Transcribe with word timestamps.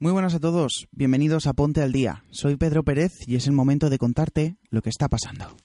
Muy 0.00 0.10
buenas 0.10 0.34
a 0.34 0.40
todos, 0.40 0.88
bienvenidos 0.90 1.46
a 1.46 1.52
Ponte 1.52 1.80
al 1.80 1.92
Día. 1.92 2.24
Soy 2.30 2.56
Pedro 2.56 2.82
Pérez 2.82 3.12
y 3.28 3.36
es 3.36 3.46
el 3.46 3.52
momento 3.52 3.90
de 3.90 3.98
contarte 3.98 4.56
lo 4.68 4.82
que 4.82 4.90
está 4.90 5.08
pasando. 5.08 5.56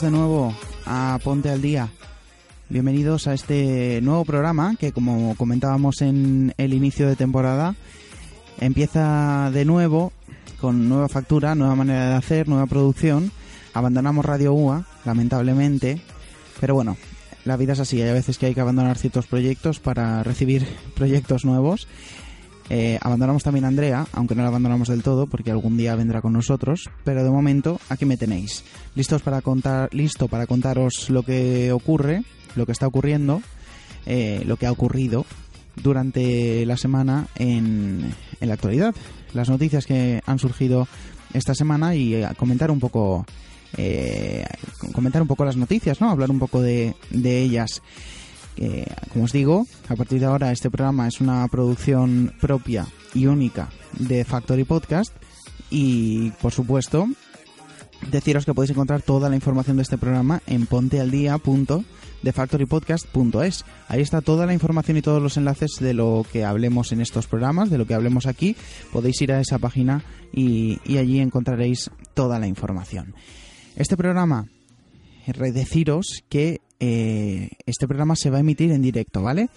De 0.00 0.10
nuevo 0.10 0.54
a 0.86 1.18
Ponte 1.22 1.50
al 1.50 1.60
Día. 1.60 1.90
Bienvenidos 2.70 3.26
a 3.26 3.34
este 3.34 4.00
nuevo 4.00 4.24
programa 4.24 4.74
que, 4.80 4.90
como 4.90 5.34
comentábamos 5.36 6.00
en 6.00 6.54
el 6.56 6.72
inicio 6.72 7.06
de 7.06 7.14
temporada, 7.14 7.74
empieza 8.58 9.50
de 9.52 9.66
nuevo 9.66 10.10
con 10.62 10.88
nueva 10.88 11.10
factura, 11.10 11.54
nueva 11.54 11.74
manera 11.74 12.08
de 12.08 12.14
hacer, 12.14 12.48
nueva 12.48 12.64
producción. 12.64 13.32
Abandonamos 13.74 14.24
Radio 14.24 14.54
UA, 14.54 14.86
lamentablemente, 15.04 16.00
pero 16.58 16.74
bueno, 16.74 16.96
la 17.44 17.58
vida 17.58 17.74
es 17.74 17.80
así. 17.80 18.00
Hay 18.00 18.14
veces 18.14 18.38
que 18.38 18.46
hay 18.46 18.54
que 18.54 18.62
abandonar 18.62 18.96
ciertos 18.96 19.26
proyectos 19.26 19.78
para 19.78 20.22
recibir 20.22 20.66
proyectos 20.94 21.44
nuevos. 21.44 21.86
Eh, 22.70 22.98
abandonamos 23.02 23.42
también 23.42 23.64
a 23.64 23.68
Andrea, 23.68 24.06
aunque 24.12 24.34
no 24.34 24.42
la 24.42 24.48
abandonamos 24.48 24.88
del 24.88 25.02
todo, 25.02 25.26
porque 25.26 25.50
algún 25.50 25.76
día 25.76 25.94
vendrá 25.94 26.22
con 26.22 26.32
nosotros. 26.32 26.88
Pero 27.04 27.22
de 27.22 27.30
momento, 27.30 27.80
aquí 27.88 28.04
me 28.06 28.16
tenéis. 28.16 28.64
Listos 28.94 29.22
para 29.22 29.42
contar, 29.42 29.92
listo 29.92 30.28
para 30.28 30.46
contaros 30.46 31.10
lo 31.10 31.22
que 31.22 31.72
ocurre, 31.72 32.22
lo 32.56 32.64
que 32.64 32.72
está 32.72 32.86
ocurriendo, 32.86 33.42
eh, 34.06 34.42
lo 34.46 34.56
que 34.56 34.66
ha 34.66 34.72
ocurrido 34.72 35.26
durante 35.82 36.64
la 36.66 36.76
semana 36.76 37.26
en, 37.36 38.14
en 38.40 38.48
la 38.48 38.54
actualidad. 38.54 38.94
Las 39.34 39.48
noticias 39.48 39.86
que 39.86 40.22
han 40.26 40.38
surgido 40.38 40.86
esta 41.34 41.54
semana 41.54 41.94
y 41.94 42.14
eh, 42.14 42.28
comentar 42.36 42.70
un 42.70 42.78
poco. 42.80 43.26
eh, 43.76 44.44
comentar 44.92 45.22
un 45.22 45.28
poco 45.28 45.44
las 45.44 45.56
noticias, 45.56 46.00
¿no? 46.00 46.10
Hablar 46.10 46.30
un 46.30 46.38
poco 46.38 46.60
de, 46.60 46.94
de 47.10 47.40
ellas. 47.42 47.82
Como 49.12 49.24
os 49.24 49.32
digo, 49.32 49.66
a 49.88 49.96
partir 49.96 50.20
de 50.20 50.26
ahora 50.26 50.52
este 50.52 50.70
programa 50.70 51.08
es 51.08 51.20
una 51.20 51.46
producción 51.48 52.32
propia 52.40 52.86
y 53.14 53.26
única 53.26 53.68
de 53.98 54.24
Factory 54.24 54.64
Podcast 54.64 55.14
y 55.70 56.30
por 56.42 56.52
supuesto 56.52 57.08
deciros 58.10 58.44
que 58.44 58.52
podéis 58.54 58.70
encontrar 58.70 59.02
toda 59.02 59.28
la 59.28 59.36
información 59.36 59.76
de 59.76 59.82
este 59.82 59.98
programa 59.98 60.40
en 60.46 60.66
pontealdia.defactorypodcast.es. 60.66 63.64
Ahí 63.88 64.00
está 64.00 64.20
toda 64.20 64.46
la 64.46 64.54
información 64.54 64.96
y 64.96 65.02
todos 65.02 65.20
los 65.22 65.36
enlaces 65.36 65.72
de 65.80 65.94
lo 65.94 66.24
que 66.30 66.44
hablemos 66.44 66.92
en 66.92 67.00
estos 67.00 67.26
programas, 67.26 67.70
de 67.70 67.78
lo 67.78 67.86
que 67.86 67.94
hablemos 67.94 68.26
aquí. 68.26 68.54
Podéis 68.92 69.20
ir 69.22 69.32
a 69.32 69.40
esa 69.40 69.58
página 69.58 70.04
y, 70.32 70.78
y 70.84 70.98
allí 70.98 71.18
encontraréis 71.20 71.90
toda 72.14 72.38
la 72.38 72.46
información. 72.48 73.14
Este 73.76 73.96
programa, 73.96 74.48
eh, 75.26 75.52
deciros 75.52 76.22
que 76.28 76.60
eh, 76.84 77.48
este 77.64 77.86
programa 77.86 78.16
se 78.16 78.28
va 78.28 78.38
a 78.38 78.40
emitir 78.40 78.72
en 78.72 78.82
directo, 78.82 79.22
¿vale? 79.22 79.48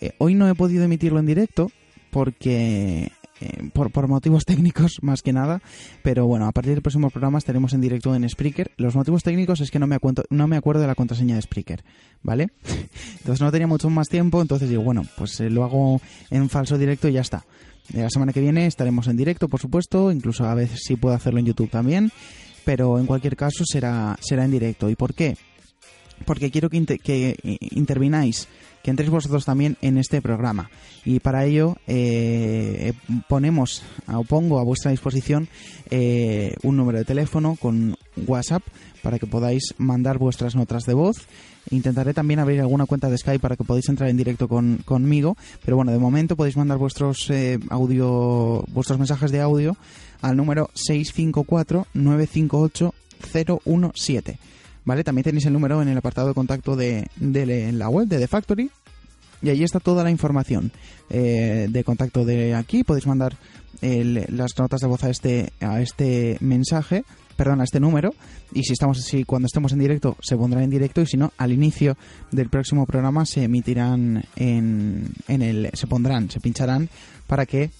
Eh, 0.00 0.12
hoy 0.18 0.34
no 0.34 0.48
he 0.48 0.54
podido 0.54 0.84
emitirlo 0.84 1.18
en 1.18 1.26
directo 1.26 1.72
porque 2.10 3.10
eh, 3.40 3.70
por, 3.72 3.90
por 3.90 4.06
motivos 4.06 4.44
técnicos 4.46 4.98
más 5.02 5.22
que 5.22 5.32
nada, 5.32 5.60
pero 6.02 6.26
bueno, 6.26 6.46
a 6.46 6.52
partir 6.52 6.74
del 6.74 6.82
próximo 6.82 7.10
programa 7.10 7.38
estaremos 7.38 7.72
en 7.72 7.80
directo 7.80 8.14
en 8.14 8.28
Spreaker. 8.28 8.70
Los 8.76 8.94
motivos 8.94 9.22
técnicos 9.24 9.60
es 9.60 9.70
que 9.72 9.78
no 9.78 9.86
me, 9.88 9.96
acuento- 9.96 10.24
no 10.30 10.46
me 10.46 10.56
acuerdo 10.56 10.80
de 10.80 10.86
la 10.86 10.94
contraseña 10.94 11.34
de 11.34 11.42
Spreaker, 11.42 11.82
¿vale? 12.22 12.48
Entonces 13.18 13.40
no 13.40 13.50
tenía 13.50 13.66
mucho 13.66 13.90
más 13.90 14.08
tiempo, 14.08 14.40
entonces 14.40 14.68
digo, 14.68 14.82
bueno, 14.82 15.02
pues 15.16 15.40
lo 15.40 15.64
hago 15.64 16.00
en 16.30 16.48
falso 16.48 16.78
directo 16.78 17.08
y 17.08 17.12
ya 17.14 17.20
está. 17.22 17.44
Eh, 17.92 18.02
La 18.02 18.10
semana 18.10 18.32
que 18.32 18.40
viene 18.40 18.66
estaremos 18.66 19.08
en 19.08 19.16
directo, 19.16 19.48
por 19.48 19.60
supuesto, 19.60 20.12
incluso 20.12 20.44
a 20.44 20.54
veces 20.54 20.80
sí 20.84 20.94
puedo 20.96 21.14
hacerlo 21.14 21.40
en 21.40 21.46
YouTube 21.46 21.70
también, 21.70 22.10
pero 22.64 22.98
en 22.98 23.06
cualquier 23.06 23.34
caso 23.36 23.64
será, 23.66 24.16
será 24.20 24.44
en 24.44 24.50
directo. 24.52 24.88
¿Y 24.90 24.94
por 24.96 25.14
qué? 25.14 25.36
Porque 26.24 26.50
quiero 26.50 26.68
que, 26.70 26.76
inter- 26.76 27.00
que 27.00 27.36
eh, 27.42 27.58
intervináis, 27.70 28.48
que 28.82 28.90
entréis 28.90 29.10
vosotros 29.10 29.44
también 29.44 29.76
en 29.82 29.98
este 29.98 30.20
programa. 30.22 30.70
Y 31.04 31.20
para 31.20 31.44
ello 31.44 31.76
eh, 31.86 32.92
ponemos 33.28 33.82
o 34.06 34.24
pongo 34.24 34.58
a 34.58 34.64
vuestra 34.64 34.90
disposición 34.90 35.48
eh, 35.90 36.54
un 36.62 36.76
número 36.76 36.98
de 36.98 37.04
teléfono 37.04 37.56
con 37.60 37.96
WhatsApp 38.26 38.62
para 39.02 39.18
que 39.18 39.26
podáis 39.26 39.74
mandar 39.78 40.18
vuestras 40.18 40.54
notas 40.54 40.84
de 40.84 40.94
voz. 40.94 41.16
Intentaré 41.70 42.14
también 42.14 42.40
abrir 42.40 42.60
alguna 42.60 42.86
cuenta 42.86 43.08
de 43.10 43.18
Skype 43.18 43.38
para 43.40 43.56
que 43.56 43.64
podáis 43.64 43.88
entrar 43.88 44.08
en 44.10 44.16
directo 44.16 44.48
con, 44.48 44.78
conmigo. 44.84 45.36
Pero 45.64 45.76
bueno, 45.76 45.92
de 45.92 45.98
momento 45.98 46.34
podéis 46.36 46.56
mandar 46.56 46.78
vuestros 46.78 47.28
eh, 47.30 47.58
audio, 47.70 48.64
vuestros 48.68 48.98
mensajes 48.98 49.30
de 49.30 49.40
audio 49.40 49.76
al 50.20 50.36
número 50.36 50.70
654 50.74 51.86
958 51.94 52.94
017. 53.32 54.38
¿Vale? 54.88 55.04
También 55.04 55.22
tenéis 55.24 55.44
el 55.44 55.52
número 55.52 55.82
en 55.82 55.88
el 55.88 55.98
apartado 55.98 56.28
de 56.28 56.34
contacto 56.34 56.74
de, 56.74 57.06
de 57.16 57.72
la 57.72 57.90
web 57.90 58.08
de 58.08 58.18
The 58.18 58.26
Factory. 58.26 58.70
Y 59.42 59.50
ahí 59.50 59.62
está 59.62 59.80
toda 59.80 60.02
la 60.02 60.10
información 60.10 60.72
eh, 61.10 61.66
de 61.68 61.84
contacto 61.84 62.24
de 62.24 62.54
aquí. 62.54 62.84
Podéis 62.84 63.06
mandar 63.06 63.36
el- 63.82 64.24
las 64.30 64.58
notas 64.58 64.80
de 64.80 64.86
voz 64.86 65.04
a 65.04 65.10
este, 65.10 65.52
a 65.60 65.82
este 65.82 66.38
mensaje, 66.40 67.04
perdón, 67.36 67.60
a 67.60 67.64
este 67.64 67.80
número. 67.80 68.14
Y 68.54 68.62
si 68.62 68.72
estamos 68.72 69.02
si 69.04 69.24
cuando 69.24 69.44
estemos 69.44 69.72
en 69.72 69.78
directo, 69.78 70.16
se 70.22 70.38
pondrá 70.38 70.64
en 70.64 70.70
directo. 70.70 71.02
Y 71.02 71.06
si 71.06 71.18
no, 71.18 71.34
al 71.36 71.52
inicio 71.52 71.98
del 72.32 72.48
próximo 72.48 72.86
programa 72.86 73.26
se 73.26 73.42
emitirán 73.44 74.24
en, 74.36 75.08
en 75.28 75.42
el. 75.42 75.68
se 75.74 75.86
pondrán, 75.86 76.30
se 76.30 76.40
pincharán 76.40 76.88
para 77.26 77.44
que 77.44 77.70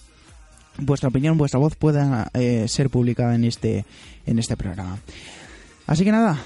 vuestra 0.76 1.08
opinión, 1.08 1.38
vuestra 1.38 1.58
voz 1.58 1.74
pueda 1.74 2.30
eh, 2.34 2.66
ser 2.68 2.90
publicada 2.90 3.34
en 3.34 3.44
este, 3.44 3.86
en 4.26 4.38
este 4.38 4.58
programa. 4.58 4.98
Así 5.88 6.04
que 6.04 6.12
nada, 6.12 6.38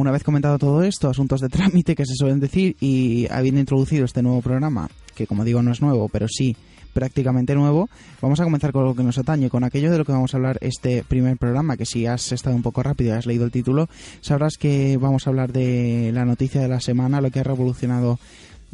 una 0.00 0.12
vez 0.12 0.22
comentado 0.22 0.58
todo 0.58 0.82
esto, 0.82 1.10
asuntos 1.10 1.40
de 1.40 1.48
trámite 1.48 1.96
que 1.96 2.06
se 2.06 2.14
suelen 2.14 2.40
decir 2.40 2.76
y 2.80 3.26
habiendo 3.30 3.60
introducido 3.60 4.04
este 4.04 4.22
nuevo 4.22 4.42
programa, 4.42 4.88
que 5.14 5.26
como 5.26 5.44
digo 5.44 5.62
no 5.62 5.72
es 5.72 5.82
nuevo, 5.82 6.08
pero 6.08 6.28
sí 6.28 6.56
prácticamente 6.92 7.54
nuevo, 7.54 7.88
vamos 8.20 8.40
a 8.40 8.44
comenzar 8.44 8.72
con 8.72 8.84
lo 8.84 8.94
que 8.94 9.02
nos 9.02 9.18
atañe, 9.18 9.50
con 9.50 9.62
aquello 9.62 9.90
de 9.90 9.98
lo 9.98 10.04
que 10.04 10.12
vamos 10.12 10.34
a 10.34 10.36
hablar 10.36 10.58
este 10.60 11.04
primer 11.04 11.36
programa, 11.36 11.76
que 11.76 11.86
si 11.86 12.06
has 12.06 12.32
estado 12.32 12.56
un 12.56 12.62
poco 12.62 12.82
rápido 12.82 13.10
y 13.10 13.18
has 13.18 13.26
leído 13.26 13.44
el 13.44 13.52
título, 13.52 13.88
sabrás 14.20 14.56
que 14.56 14.96
vamos 14.96 15.26
a 15.26 15.30
hablar 15.30 15.52
de 15.52 16.10
la 16.12 16.24
noticia 16.24 16.60
de 16.60 16.68
la 16.68 16.80
semana, 16.80 17.20
lo 17.20 17.30
que 17.30 17.40
ha 17.40 17.44
revolucionado 17.44 18.18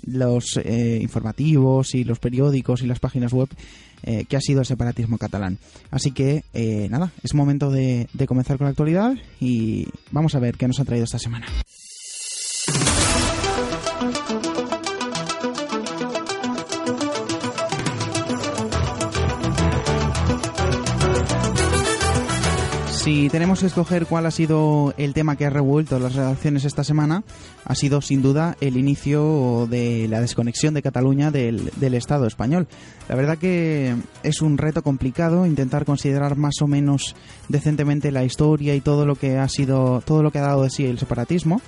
los 0.07 0.59
eh, 0.63 0.99
informativos 1.03 1.95
y 1.95 2.05
los 2.05 2.19
periódicos 2.19 2.83
y 2.83 2.87
las 2.87 3.01
páginas 3.01 3.33
web 3.33 3.49
eh, 4.05 4.25
que 4.29 4.37
ha 4.37 4.41
sido 4.41 4.61
el 4.61 4.67
separatismo 4.67 5.19
catalán. 5.19 5.59
Así 5.91 6.13
que 6.13 6.45
eh, 6.53 6.89
nada, 6.91 7.13
es 7.23 7.35
momento 7.35 7.71
de, 7.71 8.09
de 8.13 8.27
comenzar 8.27 8.59
con 8.59 8.67
la 8.67 8.71
actualidad 8.71 9.15
y 9.41 9.87
vamos 10.11 10.35
a 10.35 10.39
ver 10.41 10.57
qué 10.57 10.69
nos 10.69 10.81
ha 10.81 10.85
traído 10.85 11.05
esta 11.05 11.19
semana. 11.19 11.47
Si 23.05 23.29
tenemos 23.29 23.61
que 23.61 23.67
escoger 23.67 24.07
cuál 24.07 24.25
ha 24.25 24.31
sido 24.31 24.95
el 24.97 25.13
tema 25.13 25.37
que 25.37 25.45
ha 25.45 25.51
revuelto 25.51 25.99
las 25.99 26.15
redacciones 26.15 26.65
esta 26.65 26.85
semana, 26.85 27.23
ha 27.67 27.75
sido 27.75 28.01
sin 28.01 28.23
duda 28.23 28.57
el 28.63 28.79
inicio 28.79 29.67
de 29.69 30.09
la 30.09 30.23
desconexión 30.23 30.73
de 30.73 30.81
Cataluña 30.81 31.31
del, 31.31 31.71
Estado 31.83 32.27
español. 32.27 32.67
La 33.11 33.15
verdad 33.15 33.37
que 33.37 33.95
es 34.23 34.41
un 34.41 34.57
reto 34.57 34.83
complicado 34.83 35.45
intentar 35.45 35.85
considerar 35.85 36.39
más 36.39 36.55
o 36.63 36.67
menos 36.67 37.15
decentemente 37.51 38.11
la 38.11 38.25
historia 38.25 38.75
y 38.75 38.81
todo 38.81 39.05
lo 39.05 39.17
que 39.17 39.37
ha 39.37 39.49
sido, 39.49 40.01
todo 40.01 40.23
lo 40.23 40.31
que 40.31 40.39
ha 40.39 40.47
dado 40.47 40.63
de 40.63 40.71
sí 40.71 40.87
el 40.87 40.99
separatismo, 40.99 41.61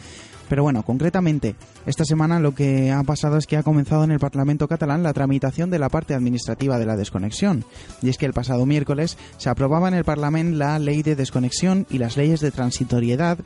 Pero 0.48 0.62
bueno, 0.62 0.82
concretamente, 0.82 1.56
esta 1.86 2.04
semana 2.04 2.40
lo 2.40 2.54
que 2.54 2.92
ha 2.92 3.02
pasado 3.02 3.36
es 3.36 3.46
que 3.46 3.56
ha 3.56 3.62
comenzado 3.62 4.04
en 4.04 4.12
el 4.12 4.18
Parlamento 4.18 4.68
catalán 4.68 5.02
la 5.02 5.12
tramitación 5.12 5.70
de 5.70 5.78
la 5.78 5.88
parte 5.88 6.14
administrativa 6.14 6.78
de 6.78 6.86
la 6.86 6.96
desconexión. 6.96 7.64
Y 8.02 8.08
es 8.08 8.18
que 8.18 8.26
el 8.26 8.32
pasado 8.32 8.66
miércoles 8.66 9.18
se 9.38 9.48
aprobaba 9.48 9.88
en 9.88 9.94
el 9.94 10.04
Parlamento 10.04 10.56
la 10.56 10.78
ley 10.78 11.02
de 11.02 11.16
desconexión 11.16 11.86
y 11.90 11.98
las 11.98 12.16
leyes 12.16 12.40
de 12.40 12.50
transitoriedad 12.50 13.38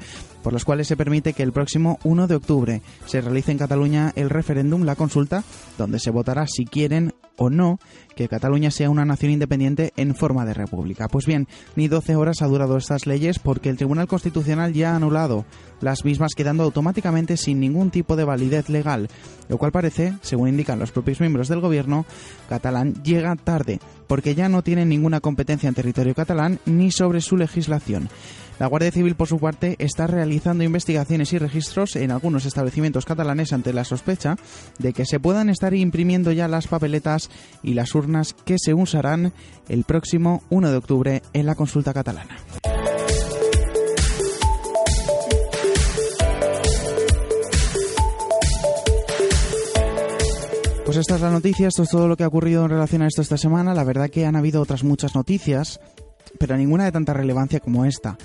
por 0.42 0.52
las 0.52 0.64
cuales 0.64 0.88
se 0.88 0.96
permite 0.96 1.32
que 1.32 1.42
el 1.42 1.52
próximo 1.52 1.98
1 2.04 2.26
de 2.26 2.34
octubre 2.34 2.82
se 3.06 3.20
realice 3.20 3.52
en 3.52 3.58
Cataluña 3.58 4.12
el 4.16 4.30
referéndum, 4.30 4.84
la 4.84 4.96
consulta, 4.96 5.44
donde 5.78 5.98
se 5.98 6.10
votará 6.10 6.46
si 6.46 6.64
quieren 6.64 7.12
o 7.40 7.48
no 7.48 7.78
que 8.14 8.28
Cataluña 8.28 8.70
sea 8.70 8.90
una 8.90 9.06
nación 9.06 9.32
independiente 9.32 9.94
en 9.96 10.14
forma 10.14 10.44
de 10.44 10.52
república. 10.52 11.08
Pues 11.08 11.24
bien, 11.24 11.48
ni 11.74 11.88
12 11.88 12.14
horas 12.14 12.42
ha 12.42 12.46
durado 12.46 12.76
estas 12.76 13.06
leyes 13.06 13.38
porque 13.38 13.70
el 13.70 13.78
Tribunal 13.78 14.08
Constitucional 14.08 14.74
ya 14.74 14.92
ha 14.92 14.96
anulado 14.96 15.46
las 15.80 16.04
mismas 16.04 16.34
quedando 16.36 16.64
automáticamente 16.64 17.38
sin 17.38 17.58
ningún 17.58 17.90
tipo 17.90 18.14
de 18.14 18.24
validez 18.24 18.68
legal, 18.68 19.08
lo 19.48 19.56
cual 19.56 19.72
parece, 19.72 20.12
según 20.20 20.50
indican 20.50 20.78
los 20.78 20.92
propios 20.92 21.20
miembros 21.20 21.48
del 21.48 21.60
gobierno 21.60 22.04
catalán, 22.46 23.02
llega 23.02 23.34
tarde, 23.36 23.80
porque 24.10 24.34
ya 24.34 24.48
no 24.48 24.62
tienen 24.62 24.88
ninguna 24.88 25.20
competencia 25.20 25.68
en 25.68 25.74
territorio 25.76 26.16
catalán 26.16 26.58
ni 26.66 26.90
sobre 26.90 27.20
su 27.20 27.36
legislación. 27.36 28.08
La 28.58 28.66
Guardia 28.66 28.90
Civil, 28.90 29.14
por 29.14 29.28
su 29.28 29.38
parte, 29.38 29.76
está 29.78 30.08
realizando 30.08 30.64
investigaciones 30.64 31.32
y 31.32 31.38
registros 31.38 31.94
en 31.94 32.10
algunos 32.10 32.44
establecimientos 32.44 33.04
catalanes 33.04 33.52
ante 33.52 33.72
la 33.72 33.84
sospecha 33.84 34.34
de 34.80 34.92
que 34.92 35.06
se 35.06 35.20
puedan 35.20 35.48
estar 35.48 35.74
imprimiendo 35.74 36.32
ya 36.32 36.48
las 36.48 36.66
papeletas 36.66 37.30
y 37.62 37.74
las 37.74 37.94
urnas 37.94 38.34
que 38.34 38.56
se 38.58 38.74
usarán 38.74 39.32
el 39.68 39.84
próximo 39.84 40.42
1 40.50 40.72
de 40.72 40.76
octubre 40.76 41.22
en 41.32 41.46
la 41.46 41.54
consulta 41.54 41.94
catalana. 41.94 42.36
Pues 50.90 50.98
esta 50.98 51.14
es 51.14 51.20
la 51.20 51.30
noticia, 51.30 51.68
esto 51.68 51.84
es 51.84 51.88
todo 51.88 52.08
lo 52.08 52.16
que 52.16 52.24
ha 52.24 52.26
ocurrido 52.26 52.64
en 52.64 52.70
relación 52.70 53.02
a 53.02 53.06
esto 53.06 53.22
esta 53.22 53.36
semana. 53.36 53.74
La 53.74 53.84
verdad 53.84 54.10
que 54.10 54.26
han 54.26 54.34
habido 54.34 54.60
otras 54.60 54.82
muchas 54.82 55.14
noticias, 55.14 55.78
pero 56.36 56.56
ninguna 56.56 56.84
de 56.84 56.90
tanta 56.90 57.12
relevancia 57.12 57.60
como 57.60 57.84
esta. 57.84 58.18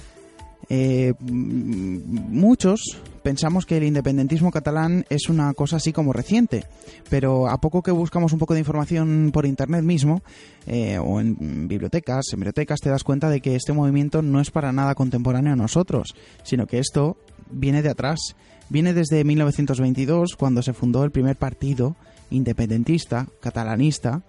Eh, 0.68 1.14
muchos 1.20 2.98
pensamos 3.22 3.68
que 3.68 3.78
el 3.78 3.84
independentismo 3.84 4.50
catalán 4.50 5.06
es 5.12 5.30
una 5.30 5.54
cosa 5.54 5.76
así 5.76 5.94
como 5.94 6.12
reciente, 6.12 6.64
pero 7.08 7.48
a 7.48 7.62
poco 7.62 7.84
que 7.84 7.92
buscamos 7.92 8.34
un 8.34 8.40
poco 8.40 8.56
de 8.56 8.62
información 8.62 9.30
por 9.32 9.46
internet 9.46 9.84
mismo, 9.84 10.24
eh, 10.66 10.98
o 10.98 11.20
en 11.20 11.68
bibliotecas, 11.68 12.26
en 12.34 12.40
bibliotecas, 12.40 12.80
te 12.80 12.90
das 12.90 13.04
cuenta 13.04 13.30
de 13.30 13.42
que 13.42 13.56
este 13.56 13.74
movimiento 13.74 14.24
no 14.24 14.42
es 14.42 14.50
para 14.50 14.72
nada 14.72 14.96
contemporáneo 14.96 15.54
a 15.54 15.56
nosotros, 15.56 16.16
sino 16.42 16.66
que 16.66 16.80
esto 16.80 17.16
viene 17.52 17.84
de 17.84 17.90
atrás. 17.90 18.36
Viene 18.70 18.96
desde 18.96 19.24
1922, 19.24 20.36
cuando 20.36 20.64
se 20.64 20.74
fundó 20.74 21.04
el 21.04 21.12
primer 21.12 21.36
partido 21.36 21.96
independentista, 22.30 23.28
catalanista, 23.42 24.22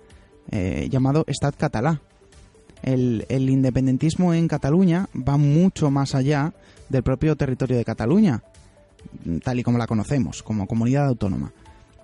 eh, 0.51 0.89
llamado 0.91 1.25
Estat 1.27 1.57
Català, 1.57 2.01
el, 2.83 3.25
independentismo 3.29 4.33
en 4.35 4.49
Cataluña 4.49 5.09
va 5.17 5.37
mucho 5.37 5.91
más 5.91 6.15
allá 6.15 6.53
del 6.89 7.03
propio 7.03 7.37
territorio 7.37 7.77
de 7.77 7.85
Cataluña, 7.85 8.43
tal 9.43 9.59
y 9.59 9.63
como 9.63 9.79
la 9.79 9.87
conocemos, 9.87 10.43
como 10.43 10.67
comunidad 10.67 11.07
autónoma. 11.07 11.53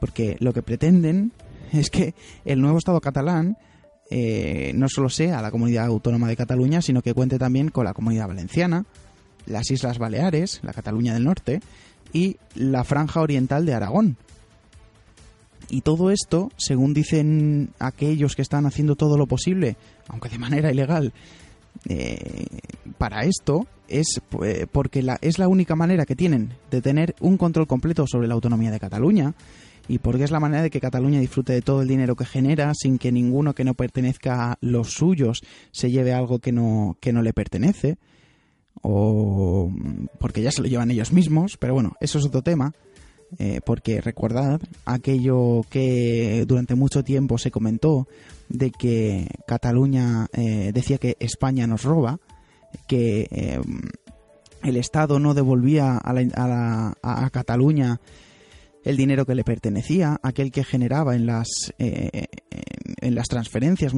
Porque 0.00 0.36
lo 0.40 0.52
que 0.52 0.62
pretenden 0.62 1.32
es 1.72 1.90
que 1.90 2.14
el 2.44 2.60
nuevo 2.60 2.78
Estado 2.78 3.00
catalán 3.00 3.56
eh, 4.10 4.72
no 4.74 4.88
solo 4.88 5.08
sea 5.08 5.40
la 5.40 5.50
comunidad 5.50 5.86
autónoma 5.86 6.28
de 6.28 6.36
Cataluña, 6.36 6.82
sino 6.82 7.02
que 7.02 7.14
cuente 7.14 7.38
también 7.38 7.68
con 7.68 7.84
la 7.84 7.94
comunidad 7.94 8.28
valenciana, 8.28 8.84
las 9.46 9.70
Islas 9.70 9.98
Baleares, 9.98 10.60
la 10.62 10.72
Cataluña 10.72 11.14
del 11.14 11.24
Norte 11.24 11.60
y 12.12 12.36
la 12.54 12.84
franja 12.84 13.20
oriental 13.20 13.64
de 13.64 13.74
Aragón, 13.74 14.16
y 15.72 15.80
todo 15.80 16.10
esto, 16.10 16.50
según 16.58 16.92
dicen 16.92 17.70
aquellos 17.78 18.36
que 18.36 18.42
están 18.42 18.66
haciendo 18.66 18.94
todo 18.94 19.16
lo 19.16 19.26
posible, 19.26 19.76
aunque 20.06 20.28
de 20.28 20.38
manera 20.38 20.70
ilegal, 20.70 21.14
eh, 21.88 22.44
para 22.98 23.24
esto 23.24 23.66
es 23.88 24.20
eh, 24.44 24.66
porque 24.70 25.02
la, 25.02 25.18
es 25.22 25.38
la 25.38 25.48
única 25.48 25.74
manera 25.74 26.04
que 26.04 26.14
tienen 26.14 26.52
de 26.70 26.82
tener 26.82 27.14
un 27.20 27.38
control 27.38 27.66
completo 27.66 28.06
sobre 28.06 28.28
la 28.28 28.34
autonomía 28.34 28.70
de 28.70 28.78
Cataluña 28.78 29.34
y 29.88 29.98
porque 29.98 30.24
es 30.24 30.30
la 30.30 30.40
manera 30.40 30.62
de 30.62 30.68
que 30.68 30.78
Cataluña 30.78 31.18
disfrute 31.20 31.54
de 31.54 31.62
todo 31.62 31.80
el 31.80 31.88
dinero 31.88 32.16
que 32.16 32.26
genera 32.26 32.72
sin 32.74 32.98
que 32.98 33.10
ninguno 33.10 33.54
que 33.54 33.64
no 33.64 33.72
pertenezca 33.72 34.52
a 34.52 34.58
los 34.60 34.92
suyos 34.92 35.40
se 35.70 35.90
lleve 35.90 36.12
algo 36.12 36.38
que 36.38 36.52
no, 36.52 36.98
que 37.00 37.14
no 37.14 37.22
le 37.22 37.32
pertenece 37.32 37.96
o 38.82 39.72
porque 40.18 40.42
ya 40.42 40.50
se 40.50 40.60
lo 40.60 40.68
llevan 40.68 40.90
ellos 40.90 41.12
mismos, 41.12 41.56
pero 41.56 41.72
bueno, 41.72 41.94
eso 42.00 42.18
es 42.18 42.26
otro 42.26 42.42
tema. 42.42 42.74
Eh, 43.38 43.60
porque 43.64 44.02
recordad 44.02 44.60
aquello 44.84 45.62
que 45.70 46.44
durante 46.46 46.74
mucho 46.74 47.02
tiempo 47.02 47.38
se 47.38 47.50
comentó 47.50 48.06
de 48.50 48.70
que 48.70 49.26
Cataluña 49.46 50.26
eh, 50.34 50.70
decía 50.74 50.98
que 50.98 51.16
España 51.18 51.66
nos 51.66 51.82
roba, 51.82 52.20
que 52.86 53.28
eh, 53.30 53.60
el 54.62 54.76
Estado 54.76 55.18
no 55.18 55.32
devolvía 55.32 55.98
a, 56.02 56.94
a 57.02 57.30
Cataluña 57.30 58.00
el 58.84 58.96
dinero 58.96 59.24
que 59.24 59.34
le 59.34 59.44
pertenecía, 59.44 60.18
aquel 60.22 60.50
que 60.50 60.64
generaba 60.64 61.14
en 61.14 61.26
las 61.26 61.48
eh, 61.78 62.26
en 63.02 63.14
las 63.14 63.28
transferencias. 63.28 63.92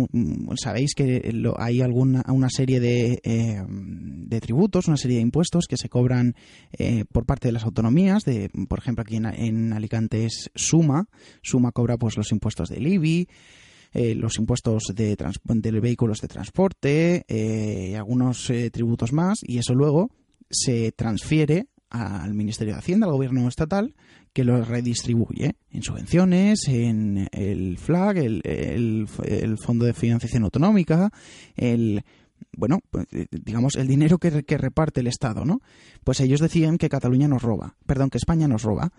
Sabéis 0.56 0.95
que 0.95 1.33
hay 1.56 1.81
alguna 1.81 2.25
una 2.29 2.49
serie 2.51 2.81
de, 2.81 3.21
eh, 3.23 3.62
de, 3.69 4.41
tributos, 4.41 4.89
una 4.89 4.97
serie 4.97 5.19
de 5.19 5.23
impuestos 5.23 5.67
que 5.69 5.77
se 5.77 5.89
cobran 5.89 6.35
eh, 6.73 7.05
por 7.11 7.27
parte 7.27 7.49
de 7.49 7.53
las 7.53 7.65
autonomías. 7.65 8.25
De, 8.25 8.51
por 8.69 8.79
ejemplo, 8.79 9.03
aquí 9.03 9.17
en, 9.17 9.73
Alicante 9.73 10.25
es 10.25 10.51
Suma. 10.55 11.06
Suma 11.43 11.73
cobra 11.73 11.97
pues 11.97 12.17
los 12.17 12.33
impuestos 12.33 12.69
del 12.69 12.87
IBI. 12.87 13.29
los 14.17 14.39
impuestos 14.39 14.83
de, 14.95 15.17
de 15.17 15.81
vehículos 15.81 16.21
de 16.21 16.29
transporte, 16.29 17.25
y 17.29 17.95
algunos 17.95 18.50
tributos 18.73 19.12
más, 19.12 19.39
y 19.43 19.59
eso 19.59 19.75
luego 19.75 20.11
se 20.50 20.93
transfiere 20.93 21.69
al 21.94 22.35
Ministerio 22.35 22.75
de 22.75 22.81
Hacienda, 22.81 23.06
al 23.06 23.12
gobierno 23.12 23.46
estatal, 23.46 23.94
que 24.32 24.43
lo 24.43 24.64
redistribuye 24.64 25.55
en 25.70 25.82
subvenciones, 25.82 26.67
en 26.67 27.29
el 27.31 27.79
FLAG, 27.79 28.17
el, 28.17 29.06
Fondo 29.58 29.85
de 29.85 29.94
Financiación 29.94 30.43
Autonómica, 30.43 31.12
el 31.55 32.05
bueno, 32.56 32.81
pues, 32.91 33.06
digamos, 33.31 33.76
el 33.76 33.87
dinero 33.87 34.19
que, 34.19 34.31
reparte 34.58 35.00
el 35.00 35.06
Estado, 35.06 35.44
¿no? 35.44 35.61
Pues 36.02 36.20
ellos 36.20 36.41
decían 36.41 36.79
que 36.79 36.88
Cataluña 36.88 37.29
nos 37.29 37.43
roba, 37.43 37.76
perdón, 37.87 38.11
que 38.11 38.19
España 38.19 38.49
nos 38.49 38.64
roba, 38.64 38.90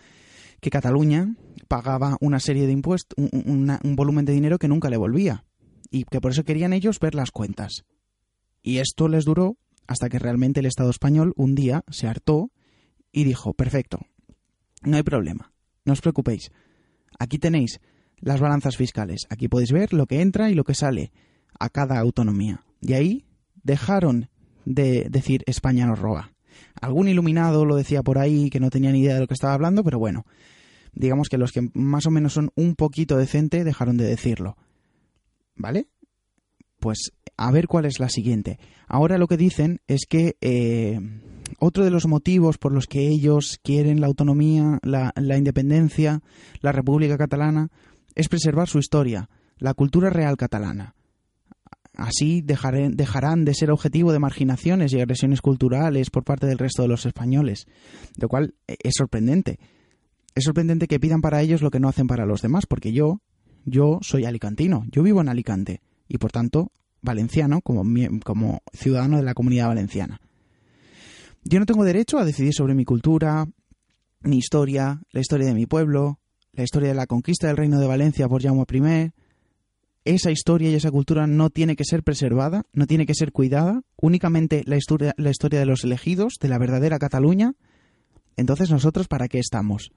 que 0.62 0.70
Cataluña 0.70 1.36
pagaba 1.68 2.16
una 2.22 2.40
serie 2.40 2.66
de 2.66 2.72
impuestos, 2.72 3.14
un 3.18 3.96
volumen 3.96 4.24
de 4.24 4.34
dinero 4.34 4.58
que 4.58 4.70
nunca 4.70 4.90
le 4.90 4.98
volvía, 4.98 5.44
y 5.92 6.06
que 6.06 6.22
por 6.22 6.32
eso 6.32 6.46
querían 6.46 6.72
ellos 6.72 7.00
ver 7.00 7.14
las 7.14 7.32
cuentas. 7.32 7.84
Y 8.64 8.78
esto 8.78 9.10
les 9.10 9.26
duró 9.26 9.58
hasta 9.86 10.08
que 10.08 10.18
realmente 10.18 10.62
el 10.62 10.66
Estado 10.66 10.90
español 10.90 11.34
un 11.36 11.56
día 11.56 11.84
se 11.90 12.08
hartó 12.08 12.52
y 13.16 13.24
dijo, 13.24 13.54
perfecto, 13.54 14.00
no 14.84 14.98
hay 14.98 15.04
problema, 15.04 15.54
no 15.86 15.94
os 15.94 16.02
preocupéis. 16.02 16.52
Aquí 17.18 17.40
tenéis 17.40 17.80
las 18.18 18.42
balanzas 18.42 18.76
fiscales. 18.76 19.26
Aquí 19.30 19.48
podéis 19.48 19.72
ver 19.72 19.94
lo 19.94 20.06
que 20.06 20.20
entra 20.20 20.50
y 20.50 20.54
lo 20.54 20.66
que 20.66 20.76
sale 20.76 21.14
a 21.58 21.70
cada 21.70 21.98
autonomía. 21.98 22.66
Y 22.82 22.92
ahí 22.92 23.26
dejaron 23.64 24.30
de 24.66 25.08
decir 25.10 25.44
España 25.46 25.86
nos 25.86 25.98
roba. 25.98 26.34
Algún 26.82 27.08
iluminado 27.08 27.64
lo 27.64 27.78
decía 27.78 28.04
por 28.04 28.18
ahí 28.18 28.50
que 28.50 28.60
no 28.60 28.70
tenía 28.70 28.92
ni 28.92 29.00
idea 29.00 29.14
de 29.14 29.22
lo 29.22 29.28
que 29.28 29.34
estaba 29.34 29.54
hablando, 29.54 29.82
pero 29.82 29.98
bueno, 29.98 30.26
digamos 30.92 31.30
que 31.30 31.38
los 31.38 31.54
que 31.54 31.70
más 31.74 32.06
o 32.08 32.12
menos 32.12 32.34
son 32.34 32.52
un 32.56 32.76
poquito 32.76 33.16
decente 33.16 33.64
dejaron 33.64 33.96
de 33.96 34.06
decirlo. 34.06 34.58
¿Vale? 35.56 35.88
Pues 36.82 37.12
a 37.38 37.50
ver 37.52 37.68
cuál 37.68 37.86
es 37.86 38.02
la 38.02 38.10
siguiente. 38.10 38.60
Ahora 38.88 39.18
lo 39.18 39.28
que 39.28 39.38
dicen 39.38 39.80
es 39.88 40.06
que 40.06 40.36
eh, 40.42 41.00
otro 41.60 41.84
de 41.84 41.92
los 41.92 42.08
motivos 42.08 42.58
por 42.58 42.72
los 42.72 42.88
que 42.88 43.08
ellos 43.08 43.60
quieren 43.64 44.02
la 44.02 44.08
autonomía, 44.08 44.80
la, 44.84 45.38
independencia, 45.38 46.22
la 46.62 46.72
República 46.72 47.18
Catalana, 47.18 47.70
es 48.16 48.30
preservar 48.30 48.68
su 48.68 48.80
historia, 48.80 49.30
la 49.58 49.74
cultura 49.74 50.10
real 50.10 50.38
catalana. 50.38 50.96
Así 51.96 52.42
dejarán 52.42 53.46
de 53.46 53.54
ser 53.54 53.72
objetivo 53.72 54.12
de 54.12 54.20
marginaciones 54.20 54.92
y 54.92 55.00
agresiones 55.00 55.42
culturales 55.42 56.10
por 56.10 56.26
parte 56.26 56.46
del 56.46 56.58
resto 56.58 56.82
de 56.82 56.90
los 56.90 57.06
españoles, 57.06 57.68
lo 58.18 58.28
cual 58.28 58.54
es 58.68 58.96
sorprendente. 58.98 59.60
Es 60.34 60.44
sorprendente 60.44 60.88
que 60.88 61.00
pidan 61.00 61.22
para 61.22 61.42
ellos 61.42 61.62
lo 61.62 61.72
que 61.72 61.80
no 61.80 61.88
hacen 61.88 62.08
para 62.08 62.26
los 62.26 62.42
demás, 62.42 62.66
porque 62.66 62.92
yo, 62.92 63.22
yo 63.64 64.00
soy 64.02 64.26
alicantino, 64.26 64.84
yo 64.92 65.04
vivo 65.04 65.22
en 65.22 65.30
Alicante 65.30 65.82
y 66.10 66.18
por 66.18 66.34
tanto 66.34 66.74
valenciano 67.02 67.62
como, 67.62 67.84
como 68.26 68.62
ciudadano 68.74 69.18
de 69.18 69.24
la 69.24 69.34
comunidad 69.34 69.68
valenciana. 69.68 70.20
Yo 71.48 71.60
no 71.60 71.68
tengo 71.68 71.84
derecho 71.84 72.18
a 72.18 72.26
decidir 72.26 72.56
sobre 72.56 72.74
mi 72.74 72.86
cultura, 72.86 73.46
mi 74.22 74.38
historia, 74.38 75.04
la 75.12 75.20
historia 75.20 75.46
de 75.46 75.54
mi 75.54 75.68
pueblo, 75.68 76.20
la 76.54 76.64
historia 76.64 76.90
de 76.90 76.96
la 76.96 77.06
conquista 77.06 77.46
del 77.46 77.56
reino 77.56 77.80
de 77.80 77.86
Valencia 77.86 78.28
por 78.28 78.42
Jaume 78.42 78.66
I. 78.68 79.12
Esa 80.06 80.32
historia 80.32 80.72
y 80.72 80.74
esa 80.74 80.90
cultura 80.90 81.28
no 81.28 81.52
tiene 81.52 81.76
que 81.76 81.86
ser 81.86 82.02
preservada, 82.02 82.64
no 82.74 82.88
tiene 82.88 83.06
que 83.06 83.14
ser 83.14 83.32
cuidada, 83.32 83.84
únicamente 83.96 84.64
la 84.66 84.76
historia, 84.76 85.14
la 85.18 85.30
historia 85.30 85.60
de 85.60 85.68
los 85.68 85.84
elegidos, 85.84 86.40
de 86.42 86.50
la 86.50 86.58
verdadera 86.58 86.98
Cataluña. 86.98 87.54
Entonces, 88.38 88.72
¿nosotros 88.72 89.08
para 89.08 89.28
qué 89.28 89.38
estamos? 89.38 89.92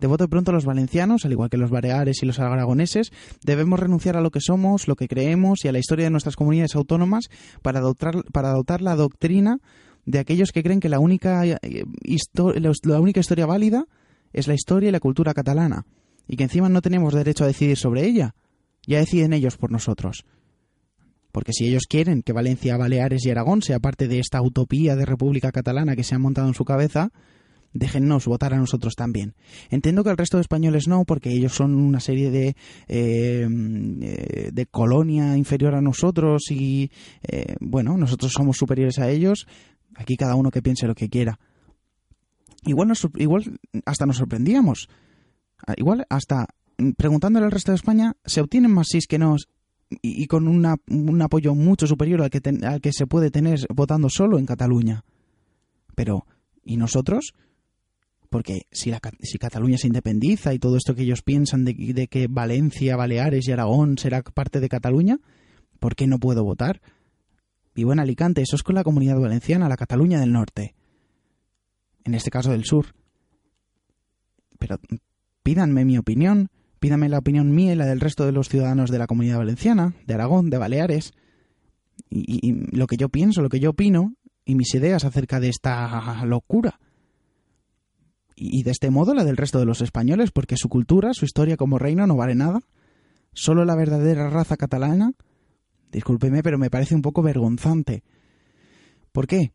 De 0.00 0.08
voto 0.08 0.28
pronto 0.28 0.50
los 0.50 0.64
valencianos, 0.64 1.24
al 1.24 1.30
igual 1.30 1.48
que 1.48 1.58
los 1.58 1.70
baleares 1.70 2.24
y 2.24 2.26
los 2.26 2.40
aragoneses, 2.40 3.12
debemos 3.44 3.78
renunciar 3.78 4.16
a 4.16 4.20
lo 4.20 4.32
que 4.32 4.40
somos, 4.40 4.88
lo 4.88 4.96
que 4.96 5.06
creemos 5.06 5.64
y 5.64 5.68
a 5.68 5.72
la 5.72 5.78
historia 5.78 6.06
de 6.06 6.10
nuestras 6.10 6.34
comunidades 6.34 6.74
autónomas 6.74 7.28
para 7.62 7.78
adoptar, 7.78 8.24
para 8.32 8.50
adoptar 8.50 8.82
la 8.82 8.96
doctrina 8.96 9.60
de 10.08 10.18
aquellos 10.18 10.52
que 10.52 10.62
creen 10.62 10.80
que 10.80 10.88
la 10.88 11.00
única, 11.00 11.44
eh, 11.44 11.58
la 12.82 13.00
única 13.00 13.20
historia 13.20 13.44
válida 13.44 13.84
es 14.32 14.48
la 14.48 14.54
historia 14.54 14.88
y 14.88 14.92
la 14.92 15.00
cultura 15.00 15.34
catalana, 15.34 15.84
y 16.26 16.36
que 16.36 16.44
encima 16.44 16.70
no 16.70 16.80
tenemos 16.80 17.12
derecho 17.12 17.44
a 17.44 17.46
decidir 17.46 17.76
sobre 17.76 18.06
ella. 18.06 18.34
Ya 18.86 19.00
deciden 19.00 19.34
ellos 19.34 19.58
por 19.58 19.70
nosotros. 19.70 20.24
Porque 21.30 21.52
si 21.52 21.66
ellos 21.66 21.84
quieren 21.86 22.22
que 22.22 22.32
Valencia, 22.32 22.78
Baleares 22.78 23.26
y 23.26 23.30
Aragón 23.30 23.60
sea 23.60 23.80
parte 23.80 24.08
de 24.08 24.18
esta 24.18 24.40
utopía 24.40 24.96
de 24.96 25.04
República 25.04 25.52
Catalana 25.52 25.94
que 25.94 26.04
se 26.04 26.14
ha 26.14 26.18
montado 26.18 26.48
en 26.48 26.54
su 26.54 26.64
cabeza, 26.64 27.12
déjennos 27.74 28.24
votar 28.24 28.54
a 28.54 28.58
nosotros 28.58 28.94
también. 28.94 29.34
Entiendo 29.68 30.04
que 30.04 30.10
el 30.10 30.16
resto 30.16 30.38
de 30.38 30.40
españoles 30.40 30.88
no, 30.88 31.04
porque 31.04 31.30
ellos 31.30 31.52
son 31.52 31.74
una 31.74 32.00
serie 32.00 32.30
de, 32.30 32.56
eh, 32.88 33.46
de 33.46 34.66
colonia 34.66 35.36
inferior 35.36 35.74
a 35.74 35.82
nosotros 35.82 36.50
y, 36.50 36.90
eh, 37.22 37.56
bueno, 37.60 37.98
nosotros 37.98 38.32
somos 38.32 38.56
superiores 38.56 38.98
a 38.98 39.10
ellos. 39.10 39.46
Aquí 39.94 40.16
cada 40.16 40.34
uno 40.34 40.50
que 40.50 40.62
piense 40.62 40.86
lo 40.86 40.94
que 40.94 41.08
quiera. 41.08 41.38
Igual, 42.64 42.88
nos, 42.88 43.06
igual 43.16 43.58
hasta 43.84 44.06
nos 44.06 44.16
sorprendíamos. 44.16 44.88
Ah, 45.66 45.74
igual 45.76 46.06
hasta 46.08 46.46
preguntándole 46.96 47.46
al 47.46 47.52
resto 47.52 47.72
de 47.72 47.76
España 47.76 48.14
se 48.24 48.40
obtienen 48.40 48.70
más 48.70 48.86
sí 48.88 49.00
que 49.08 49.18
no 49.18 49.36
y, 50.02 50.26
con 50.26 50.46
un 50.46 51.22
apoyo 51.22 51.54
mucho 51.54 51.86
superior 51.86 52.22
al 52.22 52.30
que, 52.30 52.42
al 52.62 52.80
que 52.80 52.92
se 52.92 53.06
puede 53.06 53.30
tener 53.30 53.60
votando 53.74 54.10
solo 54.10 54.38
en 54.38 54.44
Cataluña. 54.44 55.04
Pero, 55.94 56.26
¿y 56.62 56.76
nosotros? 56.76 57.32
Porque 58.28 58.66
si, 58.70 58.90
la, 58.90 59.00
si 59.22 59.38
Cataluña 59.38 59.78
se 59.78 59.86
independiza 59.86 60.52
y 60.52 60.58
todo 60.58 60.76
esto 60.76 60.94
que 60.94 61.02
ellos 61.02 61.22
piensan 61.22 61.64
de, 61.64 61.72
de, 61.72 62.06
que 62.06 62.26
Valencia, 62.28 62.96
Baleares 62.96 63.48
y 63.48 63.52
Aragón 63.52 63.96
será 63.96 64.22
parte 64.22 64.60
de 64.60 64.68
Cataluña, 64.68 65.18
¿por 65.80 65.96
qué 65.96 66.06
no 66.06 66.18
puedo 66.18 66.44
votar? 66.44 66.82
Vivo 67.78 67.92
en 67.92 68.00
Alicante, 68.00 68.42
eso 68.42 68.56
es 68.56 68.64
con 68.64 68.74
la 68.74 68.82
comunidad 68.82 69.20
valenciana, 69.20 69.68
la 69.68 69.76
Cataluña 69.76 70.18
del 70.18 70.32
norte. 70.32 70.74
En 72.02 72.12
este 72.12 72.28
caso 72.28 72.50
del 72.50 72.64
sur. 72.64 72.86
Pero 74.58 74.80
pídanme 75.44 75.84
mi 75.84 75.96
opinión, 75.96 76.48
pídanme 76.80 77.08
la 77.08 77.18
opinión 77.18 77.54
mía 77.54 77.74
y 77.74 77.76
la 77.76 77.86
del 77.86 78.00
resto 78.00 78.26
de 78.26 78.32
los 78.32 78.48
ciudadanos 78.48 78.90
de 78.90 78.98
la 78.98 79.06
comunidad 79.06 79.38
valenciana, 79.38 79.94
de 80.08 80.14
Aragón, 80.14 80.50
de 80.50 80.58
Baleares, 80.58 81.12
y, 82.10 82.48
y 82.48 82.76
lo 82.76 82.88
que 82.88 82.96
yo 82.96 83.10
pienso, 83.10 83.42
lo 83.42 83.48
que 83.48 83.60
yo 83.60 83.70
opino 83.70 84.16
y 84.44 84.56
mis 84.56 84.74
ideas 84.74 85.04
acerca 85.04 85.38
de 85.38 85.48
esta 85.48 86.24
locura 86.24 86.80
y 88.34 88.64
de 88.64 88.72
este 88.72 88.90
modo 88.90 89.14
la 89.14 89.22
del 89.22 89.36
resto 89.36 89.60
de 89.60 89.66
los 89.66 89.82
españoles, 89.82 90.32
porque 90.32 90.56
su 90.56 90.68
cultura, 90.68 91.14
su 91.14 91.24
historia 91.24 91.56
como 91.56 91.78
reino 91.78 92.08
no 92.08 92.16
vale 92.16 92.34
nada. 92.34 92.58
Solo 93.34 93.64
la 93.64 93.76
verdadera 93.76 94.30
raza 94.30 94.56
catalana. 94.56 95.12
Discúlpeme, 95.90 96.42
pero 96.42 96.58
me 96.58 96.70
parece 96.70 96.94
un 96.94 97.02
poco 97.02 97.22
vergonzante. 97.22 98.02
¿Por 99.12 99.26
qué? 99.26 99.52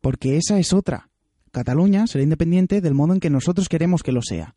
Porque 0.00 0.36
esa 0.36 0.58
es 0.58 0.72
otra. 0.72 1.10
Cataluña 1.50 2.06
será 2.06 2.24
independiente 2.24 2.80
del 2.80 2.94
modo 2.94 3.14
en 3.14 3.20
que 3.20 3.30
nosotros 3.30 3.68
queremos 3.68 4.02
que 4.02 4.12
lo 4.12 4.22
sea. 4.22 4.54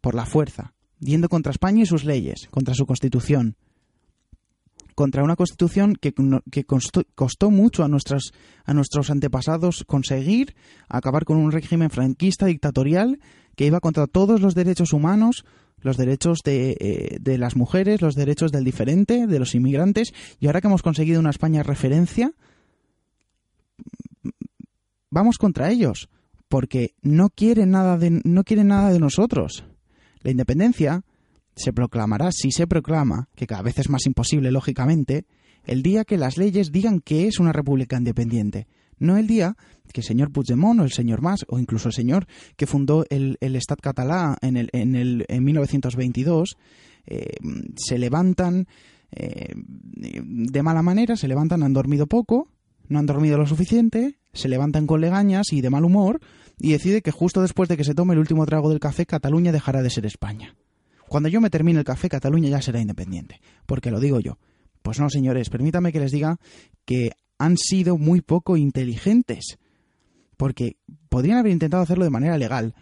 Por 0.00 0.14
la 0.14 0.26
fuerza, 0.26 0.74
yendo 1.00 1.28
contra 1.28 1.52
España 1.52 1.82
y 1.82 1.86
sus 1.86 2.04
leyes, 2.04 2.48
contra 2.50 2.74
su 2.74 2.86
constitución, 2.86 3.56
contra 4.94 5.22
una 5.22 5.36
constitución 5.36 5.94
que, 5.94 6.12
costó, 6.64 7.50
mucho 7.50 7.84
a, 7.84 7.86
a 7.86 8.74
nuestros 8.74 9.10
antepasados 9.10 9.84
conseguir, 9.86 10.56
acabar 10.88 11.24
con 11.24 11.36
un 11.36 11.52
régimen 11.52 11.90
franquista 11.90 12.46
dictatorial 12.46 13.20
que 13.58 13.66
iba 13.66 13.80
contra 13.80 14.06
todos 14.06 14.40
los 14.40 14.54
derechos 14.54 14.92
humanos, 14.92 15.44
los 15.80 15.96
derechos 15.96 16.42
de, 16.44 16.76
eh, 16.78 17.18
de, 17.20 17.38
las 17.38 17.56
mujeres, 17.56 18.00
los 18.00 18.14
derechos 18.14 18.52
del 18.52 18.62
diferente, 18.62 19.26
de 19.26 19.38
los 19.40 19.52
inmigrantes, 19.56 20.14
y 20.38 20.46
ahora 20.46 20.60
que 20.60 20.68
hemos 20.68 20.82
conseguido 20.82 21.18
una 21.18 21.30
España 21.30 21.64
referencia, 21.64 22.32
vamos 25.10 25.38
contra 25.38 25.72
ellos, 25.72 26.08
porque 26.48 26.94
no 27.02 27.30
quieren 27.30 27.72
nada 27.72 27.98
de, 27.98 28.20
no 28.22 28.44
quieren 28.44 28.68
nada 28.68 28.92
de 28.92 29.00
nosotros. 29.00 29.64
La 30.22 30.30
independencia 30.30 31.02
se 31.56 31.72
proclamará, 31.72 32.30
si 32.30 32.52
se 32.52 32.68
proclama, 32.68 33.28
que 33.34 33.48
cada 33.48 33.62
vez 33.62 33.76
es 33.80 33.90
más 33.90 34.06
imposible, 34.06 34.52
lógicamente, 34.52 35.24
el 35.64 35.82
día 35.82 36.04
que 36.04 36.16
las 36.16 36.36
leyes 36.38 36.70
digan 36.70 37.00
que 37.00 37.26
es 37.26 37.40
una 37.40 37.52
república 37.52 37.96
independiente, 37.96 38.68
no 38.98 39.16
el 39.16 39.26
día 39.26 39.56
que 39.92 40.00
el 40.00 40.06
señor 40.06 40.30
Puigdemont 40.32 40.80
o 40.80 40.84
el 40.84 40.92
señor 40.92 41.22
Mas 41.22 41.44
o 41.48 41.58
incluso 41.58 41.88
el 41.88 41.94
señor 41.94 42.26
que 42.56 42.66
fundó 42.66 43.04
el, 43.10 43.38
el 43.40 43.56
Estat 43.56 43.80
catalá 43.80 44.36
en, 44.42 44.56
el, 44.56 44.68
en, 44.72 44.94
el, 44.94 45.24
en 45.28 45.44
1922 45.44 46.56
eh, 47.06 47.36
se 47.76 47.98
levantan 47.98 48.66
eh, 49.10 49.54
de 49.56 50.62
mala 50.62 50.82
manera, 50.82 51.16
se 51.16 51.28
levantan, 51.28 51.62
han 51.62 51.72
dormido 51.72 52.06
poco, 52.06 52.48
no 52.88 52.98
han 52.98 53.06
dormido 53.06 53.38
lo 53.38 53.46
suficiente, 53.46 54.18
se 54.32 54.48
levantan 54.48 54.86
con 54.86 55.00
legañas 55.00 55.52
y 55.52 55.60
de 55.60 55.70
mal 55.70 55.84
humor 55.84 56.20
y 56.58 56.72
decide 56.72 57.00
que 57.00 57.10
justo 57.10 57.40
después 57.40 57.68
de 57.68 57.76
que 57.76 57.84
se 57.84 57.94
tome 57.94 58.14
el 58.14 58.20
último 58.20 58.44
trago 58.44 58.68
del 58.68 58.80
café 58.80 59.06
Cataluña 59.06 59.52
dejará 59.52 59.82
de 59.82 59.90
ser 59.90 60.04
España. 60.06 60.54
Cuando 61.08 61.30
yo 61.30 61.40
me 61.40 61.50
termine 61.50 61.78
el 61.78 61.84
café, 61.86 62.08
Cataluña 62.08 62.50
ya 62.50 62.60
será 62.60 62.80
independiente. 62.80 63.40
Porque 63.66 63.90
lo 63.90 63.98
digo 63.98 64.20
yo. 64.20 64.38
Pues 64.82 65.00
no, 65.00 65.08
señores, 65.08 65.48
permítame 65.48 65.90
que 65.90 66.00
les 66.00 66.12
diga 66.12 66.36
que 66.84 67.12
han 67.38 67.56
sido 67.56 67.96
muy 67.98 68.20
poco 68.20 68.56
inteligentes. 68.56 69.58
Porque 70.36 70.76
podrían 71.08 71.38
haber 71.38 71.52
intentado 71.52 71.82
hacerlo 71.82 72.04
de 72.04 72.10
manera 72.10 72.38
legal, 72.38 72.74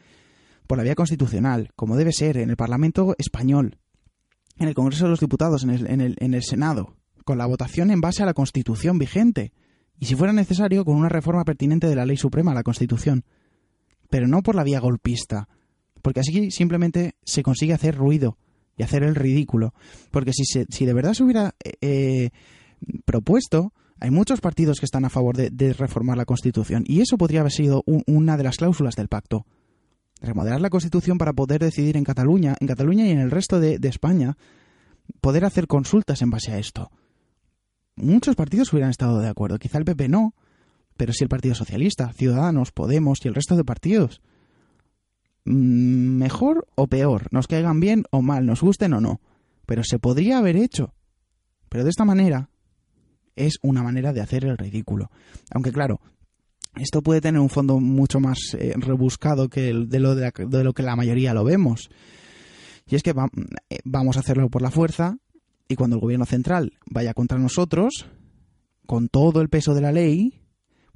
por 0.67 0.79
la 0.79 0.85
vía 0.85 0.95
constitucional, 0.95 1.71
como 1.77 1.97
debe 1.97 2.13
ser, 2.13 2.37
en 2.39 2.51
el 2.51 2.57
Parlamento 2.57 3.15
español, 3.19 3.79
en 4.59 4.69
el 4.69 4.75
Congreso 4.75 5.05
de 5.05 5.11
los 5.11 5.21
Diputados, 5.21 5.63
en 5.63 5.71
el, 5.71 5.87
en 5.87 6.01
el, 6.01 6.17
en 6.19 6.35
el 6.35 6.43
Senado, 6.43 6.97
con 7.25 7.39
la 7.39 7.47
votación 7.47 7.91
en 7.91 8.01
base 8.01 8.23
a 8.23 8.27
la 8.27 8.35
Constitución 8.35 8.99
vigente. 8.99 9.53
Y 9.99 10.07
si 10.07 10.15
fuera 10.15 10.33
necesario, 10.33 10.85
con 10.85 10.97
una 10.97 11.09
reforma 11.09 11.45
pertinente 11.45 11.87
de 11.87 11.97
la 11.97 12.05
Ley 12.05 12.17
Suprema 12.17 12.55
la 12.55 12.63
Constitución. 12.63 13.25
Pero 14.11 14.29
no 14.29 14.43
por 14.43 14.55
la 14.55 14.65
vía 14.65 14.81
golpista, 14.81 15.49
porque 16.03 16.21
así 16.21 16.51
simplemente 16.51 17.17
se 17.25 17.43
consigue 17.43 17.73
hacer 17.73 17.97
ruido 17.97 18.39
y 18.77 18.83
hacer 18.83 19.03
el 19.03 19.15
ridículo. 19.15 19.75
Porque 20.11 20.33
si, 20.33 20.45
si 20.45 20.87
de 20.87 20.93
verdad 20.93 21.15
se 21.15 21.25
hubiera 21.25 21.55
eh, 21.65 21.73
eh, 21.81 22.31
propuesto, 23.05 23.73
hay 23.99 24.11
muchos 24.11 24.41
partidos 24.41 24.79
que 24.79 24.85
están 24.85 25.05
a 25.05 25.11
favor 25.11 25.37
de, 25.37 25.73
reformar 25.73 26.17
la 26.17 26.25
Constitución 26.25 26.85
y 26.87 27.01
eso 27.01 27.17
podría 27.17 27.41
haber 27.41 27.53
sido 27.53 27.83
una 27.87 28.37
de 28.37 28.45
las 28.45 28.57
cláusulas 28.57 28.95
del 28.95 29.09
pacto. 29.09 29.47
Remodelar 30.21 30.61
la 30.61 30.71
Constitución 30.71 31.19
para 31.19 31.33
poder 31.33 31.61
decidir 31.61 31.97
en 31.97 32.05
Cataluña, 32.05 32.57
en 32.61 32.67
Cataluña 32.67 33.07
y 33.07 33.11
en 33.11 33.19
el 33.19 33.31
resto 33.31 33.61
de, 33.61 33.79
de 33.79 33.89
España, 33.89 34.37
poder 35.21 35.45
hacer 35.45 35.67
consultas 35.67 36.23
en 36.23 36.31
base 36.31 36.53
a 36.53 36.59
esto. 36.59 36.91
Muchos 37.97 38.37
partidos 38.37 38.73
hubieran 38.73 38.91
estado 38.91 39.21
de 39.21 39.29
acuerdo, 39.29 39.59
quizá 39.59 39.79
el 39.79 39.85
PP 39.85 40.09
no, 40.09 40.35
pero 40.97 41.13
sí 41.13 41.25
el 41.25 41.29
Partido 41.29 41.55
Socialista, 41.55 42.13
Ciudadanos, 42.13 42.73
Podemos 42.73 43.25
y 43.25 43.29
el 43.29 43.35
resto 43.35 43.57
de 43.57 43.65
partidos. 43.65 44.21
Mm, 45.45 46.19
mejor 46.19 46.67
o 46.75 46.87
peor, 46.87 47.29
nos 47.31 47.47
caigan 47.47 47.81
bien 47.81 48.05
o 48.11 48.21
mal, 48.21 48.45
nos 48.47 48.61
gusten 48.61 48.93
o 48.93 49.01
no, 49.01 49.21
pero 49.65 49.85
se 49.85 49.99
podría 49.99 50.39
haber 50.39 50.57
hecho. 50.57 50.93
Pero 51.69 51.85
de 51.85 51.91
esta 51.91 52.05
manera 52.05 52.51
es 53.37 53.59
una 53.63 53.83
manera 53.83 54.13
de 54.13 54.21
hacer 54.21 54.45
el 54.45 54.59
ridículo. 54.59 55.11
Aunque 55.51 55.73
claro, 55.73 56.01
esto 56.77 57.03
puede 57.03 57.21
tener 57.21 57.41
un 57.41 57.49
fondo 57.49 57.79
mucho 57.81 58.21
más 58.21 58.39
eh, 58.59 58.75
rebuscado 58.77 59.49
que 59.49 59.73
de, 59.73 60.01
lo 60.01 60.15
de, 60.15 60.65
lo 60.65 60.73
que 60.73 60.83
la 60.83 60.97
mayoría 60.97 61.35
lo 61.35 61.45
vemos. 61.45 61.89
Y 62.87 62.97
es 62.97 63.03
que 63.03 63.11
eh, 63.11 63.79
vamos 63.85 64.17
a 64.17 64.21
hacerlo 64.21 64.49
por 64.49 64.63
la 64.63 64.71
fuerza 64.71 65.19
y 65.69 65.77
cuando 65.77 65.97
el 65.97 66.03
gobierno 66.03 66.27
central 66.27 66.75
vaya 66.87 67.15
contra 67.15 67.39
nosotros, 67.39 68.07
con 68.87 69.09
todo 69.09 69.41
el 69.41 69.49
peso 69.49 69.75
de 69.75 69.81
la 69.81 69.93
ley, 69.93 70.43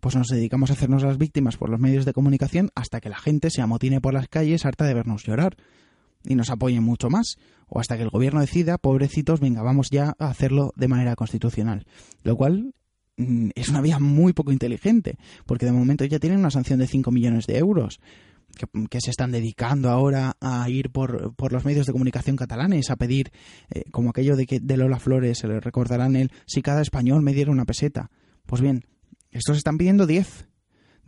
pues 0.00 0.16
nos 0.16 0.28
dedicamos 0.28 0.70
a 0.70 0.74
hacernos 0.74 1.02
las 1.02 1.18
víctimas 1.18 1.56
por 1.56 1.70
los 1.70 1.80
medios 1.80 2.04
de 2.04 2.12
comunicación 2.12 2.70
hasta 2.74 3.00
que 3.00 3.08
la 3.08 3.18
gente 3.18 3.50
se 3.50 3.62
amotine 3.62 4.00
por 4.00 4.14
las 4.14 4.28
calles 4.28 4.64
harta 4.64 4.84
de 4.84 4.94
vernos 4.94 5.24
llorar 5.24 5.56
y 6.24 6.34
nos 6.34 6.50
apoyen 6.50 6.82
mucho 6.82 7.08
más, 7.08 7.38
o 7.68 7.80
hasta 7.80 7.96
que 7.96 8.02
el 8.02 8.10
gobierno 8.10 8.40
decida, 8.40 8.78
pobrecitos, 8.78 9.40
venga, 9.40 9.62
vamos 9.62 9.90
ya 9.90 10.14
a 10.18 10.28
hacerlo 10.28 10.72
de 10.76 10.88
manera 10.88 11.16
constitucional. 11.16 11.86
Lo 12.22 12.36
cual 12.36 12.74
mm, 13.16 13.50
es 13.54 13.68
una 13.68 13.80
vía 13.80 13.98
muy 13.98 14.32
poco 14.32 14.52
inteligente, 14.52 15.16
porque 15.46 15.66
de 15.66 15.72
momento 15.72 16.04
ya 16.04 16.18
tienen 16.18 16.40
una 16.40 16.50
sanción 16.50 16.78
de 16.78 16.86
5 16.86 17.10
millones 17.10 17.46
de 17.46 17.58
euros. 17.58 18.00
Que, 18.90 19.00
se 19.00 19.10
están 19.10 19.30
dedicando 19.30 19.90
ahora 19.90 20.36
a 20.40 20.68
ir 20.68 20.90
por, 20.90 21.36
por, 21.36 21.52
los 21.52 21.64
medios 21.64 21.86
de 21.86 21.92
comunicación 21.92 22.34
catalanes 22.34 22.90
a 22.90 22.96
pedir, 22.96 23.30
eh, 23.70 23.84
como 23.92 24.10
aquello 24.10 24.34
de 24.34 24.44
que 24.44 24.58
de 24.58 24.76
Lola 24.76 24.98
Flores, 24.98 25.38
se 25.38 25.46
le 25.46 25.60
recordarán 25.60 26.16
él, 26.16 26.32
si 26.46 26.60
cada 26.60 26.82
español 26.82 27.22
me 27.22 27.32
diera 27.32 27.52
una 27.52 27.64
peseta. 27.64 28.10
Pues 28.46 28.60
bien, 28.60 28.82
estos 29.30 29.56
están 29.56 29.78
pidiendo 29.78 30.04
10. 30.04 30.49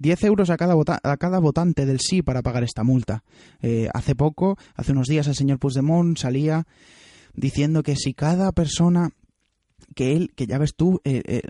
10 0.03 0.25
euros 0.25 0.51
a 0.51 0.57
cada, 0.57 0.75
a 1.03 1.17
cada 1.17 1.39
votante 1.39 1.87
del 1.87 2.01
sí 2.01 2.23
para 2.23 2.43
pagar 2.43 2.65
esta 2.65 2.83
multa. 2.83 3.23
Eh, 3.61 3.89
hace 3.95 4.15
poco, 4.15 4.59
hace 4.75 4.93
unos 4.93 5.07
días, 5.07 5.29
el 5.29 5.37
señor 5.37 5.59
Puigdemont 5.59 6.19
salía 6.19 6.67
diciendo 7.35 7.83
que 7.83 7.97
si 7.97 8.13
cada 8.13 8.53
persona 8.53 9.11
que 9.95 10.17
él, 10.17 10.33
que 10.35 10.47
ya 10.47 10.59
ves 10.59 10.75
tú, 10.75 11.01
eh, 11.05 11.43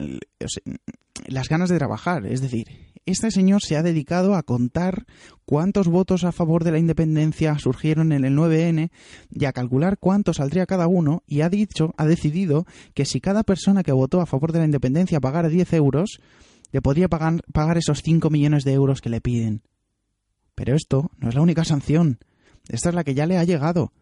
las 1.26 1.48
ganas 1.48 1.70
de 1.70 1.78
trabajar. 1.78 2.26
Es 2.26 2.40
decir, 2.40 2.66
este 3.06 3.30
señor 3.30 3.62
se 3.62 3.76
ha 3.76 3.82
dedicado 3.82 4.34
a 4.34 4.42
contar 4.42 5.06
cuántos 5.44 5.88
votos 5.88 6.24
a 6.24 6.32
favor 6.32 6.62
de 6.62 6.72
la 6.72 6.78
independencia 6.78 7.58
surgieron 7.58 8.12
en 8.12 8.24
el 8.24 8.36
9N 8.36 8.90
y 9.30 9.44
a 9.44 9.52
calcular 9.52 9.98
cuánto 9.98 10.32
saldría 10.32 10.66
cada 10.66 10.86
uno 10.86 11.22
y 11.26 11.40
ha 11.40 11.48
dicho, 11.48 11.94
ha 11.96 12.06
decidido 12.06 12.66
que 12.94 13.04
si 13.04 13.20
cada 13.20 13.42
persona 13.42 13.82
que 13.82 13.92
votó 13.92 14.20
a 14.20 14.26
favor 14.26 14.52
de 14.52 14.60
la 14.60 14.66
independencia 14.66 15.20
pagara 15.20 15.48
10 15.48 15.72
euros, 15.72 16.20
le 16.72 16.82
podría 16.82 17.08
pagar, 17.08 17.42
pagar 17.52 17.78
esos 17.78 18.02
5 18.02 18.30
millones 18.30 18.64
de 18.64 18.72
euros 18.72 19.00
que 19.00 19.10
le 19.10 19.20
piden. 19.20 19.62
Pero 20.54 20.74
esto 20.74 21.10
no 21.18 21.28
es 21.28 21.34
la 21.34 21.42
única 21.42 21.64
sanción. 21.64 22.18
Esta 22.68 22.88
es 22.88 22.94
la 22.94 23.04
que 23.04 23.14
ya 23.14 23.26
le 23.26 23.38
ha 23.38 23.44
llegado. 23.44 23.92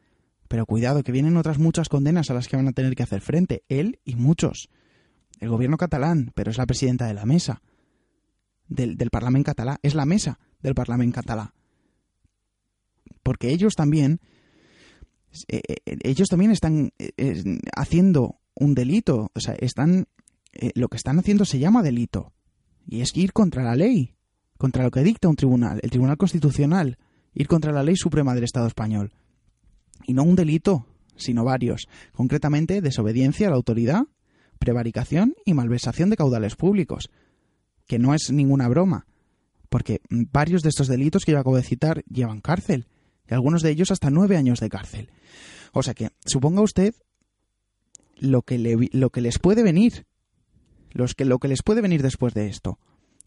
Pero 0.48 0.66
cuidado, 0.66 1.02
que 1.02 1.12
vienen 1.12 1.36
otras 1.36 1.58
muchas 1.58 1.88
condenas 1.88 2.30
a 2.30 2.34
las 2.34 2.48
que 2.48 2.56
van 2.56 2.68
a 2.68 2.72
tener 2.72 2.94
que 2.96 3.02
hacer 3.02 3.20
frente, 3.20 3.64
él 3.68 4.00
y 4.04 4.16
muchos. 4.16 4.68
El 5.38 5.48
gobierno 5.48 5.76
catalán, 5.76 6.32
pero 6.34 6.50
es 6.50 6.58
la 6.58 6.66
presidenta 6.66 7.06
de 7.06 7.14
la 7.14 7.26
mesa. 7.26 7.62
Del, 8.68 8.96
del 8.96 9.10
Parlamento 9.10 9.50
catalán. 9.50 9.78
Es 9.82 9.94
la 9.94 10.06
mesa 10.06 10.38
del 10.60 10.74
Parlamento 10.74 11.16
catalán. 11.16 11.50
Porque 13.22 13.50
ellos 13.50 13.74
también. 13.74 14.20
Eh, 15.48 15.60
eh, 15.68 15.96
ellos 16.02 16.28
también 16.28 16.50
están 16.50 16.92
eh, 16.98 17.58
haciendo 17.76 18.40
un 18.54 18.74
delito. 18.74 19.30
O 19.34 19.40
sea, 19.40 19.54
están. 19.54 20.06
lo 20.74 20.88
que 20.88 20.96
están 20.96 21.18
haciendo 21.18 21.44
se 21.44 21.58
llama 21.58 21.82
delito. 21.82 22.32
Y 22.90 23.02
es 23.02 23.16
ir 23.16 23.32
contra 23.32 23.62
la 23.62 23.76
ley. 23.76 24.16
Contra 24.58 24.82
lo 24.82 24.90
que 24.90 25.04
dicta 25.04 25.28
un 25.28 25.36
tribunal. 25.36 25.78
El 25.84 25.90
Tribunal 25.90 26.16
Constitucional. 26.16 26.98
Ir 27.32 27.46
contra 27.46 27.72
la 27.72 27.84
ley 27.84 27.94
suprema 27.94 28.34
del 28.34 28.42
Estado 28.42 28.66
español. 28.66 29.12
Y 30.08 30.12
no 30.12 30.24
un 30.24 30.34
delito, 30.34 30.86
sino 31.14 31.44
varios. 31.44 31.86
Concretamente, 32.12 32.80
desobediencia 32.80 33.46
a 33.46 33.50
la 33.50 33.56
autoridad, 33.56 34.02
prevaricación 34.58 35.36
y 35.44 35.54
malversación 35.54 36.10
de 36.10 36.16
caudales 36.16 36.56
públicos. 36.56 37.10
Que 37.86 38.00
no 38.00 38.12
es 38.12 38.32
ninguna 38.32 38.66
broma. 38.66 39.06
Porque 39.68 40.00
varios 40.08 40.64
de 40.64 40.70
estos 40.70 40.88
delitos 40.88 41.24
que 41.24 41.30
yo 41.30 41.38
acabo 41.38 41.56
de 41.56 41.62
citar 41.62 42.02
llevan 42.06 42.40
cárcel. 42.40 42.88
Y 43.30 43.34
algunos 43.34 43.62
de 43.62 43.70
ellos 43.70 43.92
hasta 43.92 44.10
nueve 44.10 44.36
años 44.36 44.58
de 44.58 44.68
cárcel. 44.68 45.10
O 45.72 45.84
sea 45.84 45.94
que, 45.94 46.10
suponga 46.26 46.60
usted 46.60 46.92
lo 48.16 48.42
que, 48.42 48.58
lo 48.90 49.10
que 49.10 49.20
les 49.20 49.38
puede 49.38 49.62
venir. 49.62 50.06
Que, 51.16 51.24
lo 51.24 51.38
que 51.38 51.48
les 51.48 51.62
puede 51.62 51.80
venir 51.80 52.02
después 52.02 52.34
de 52.34 52.48
esto. 52.48 52.78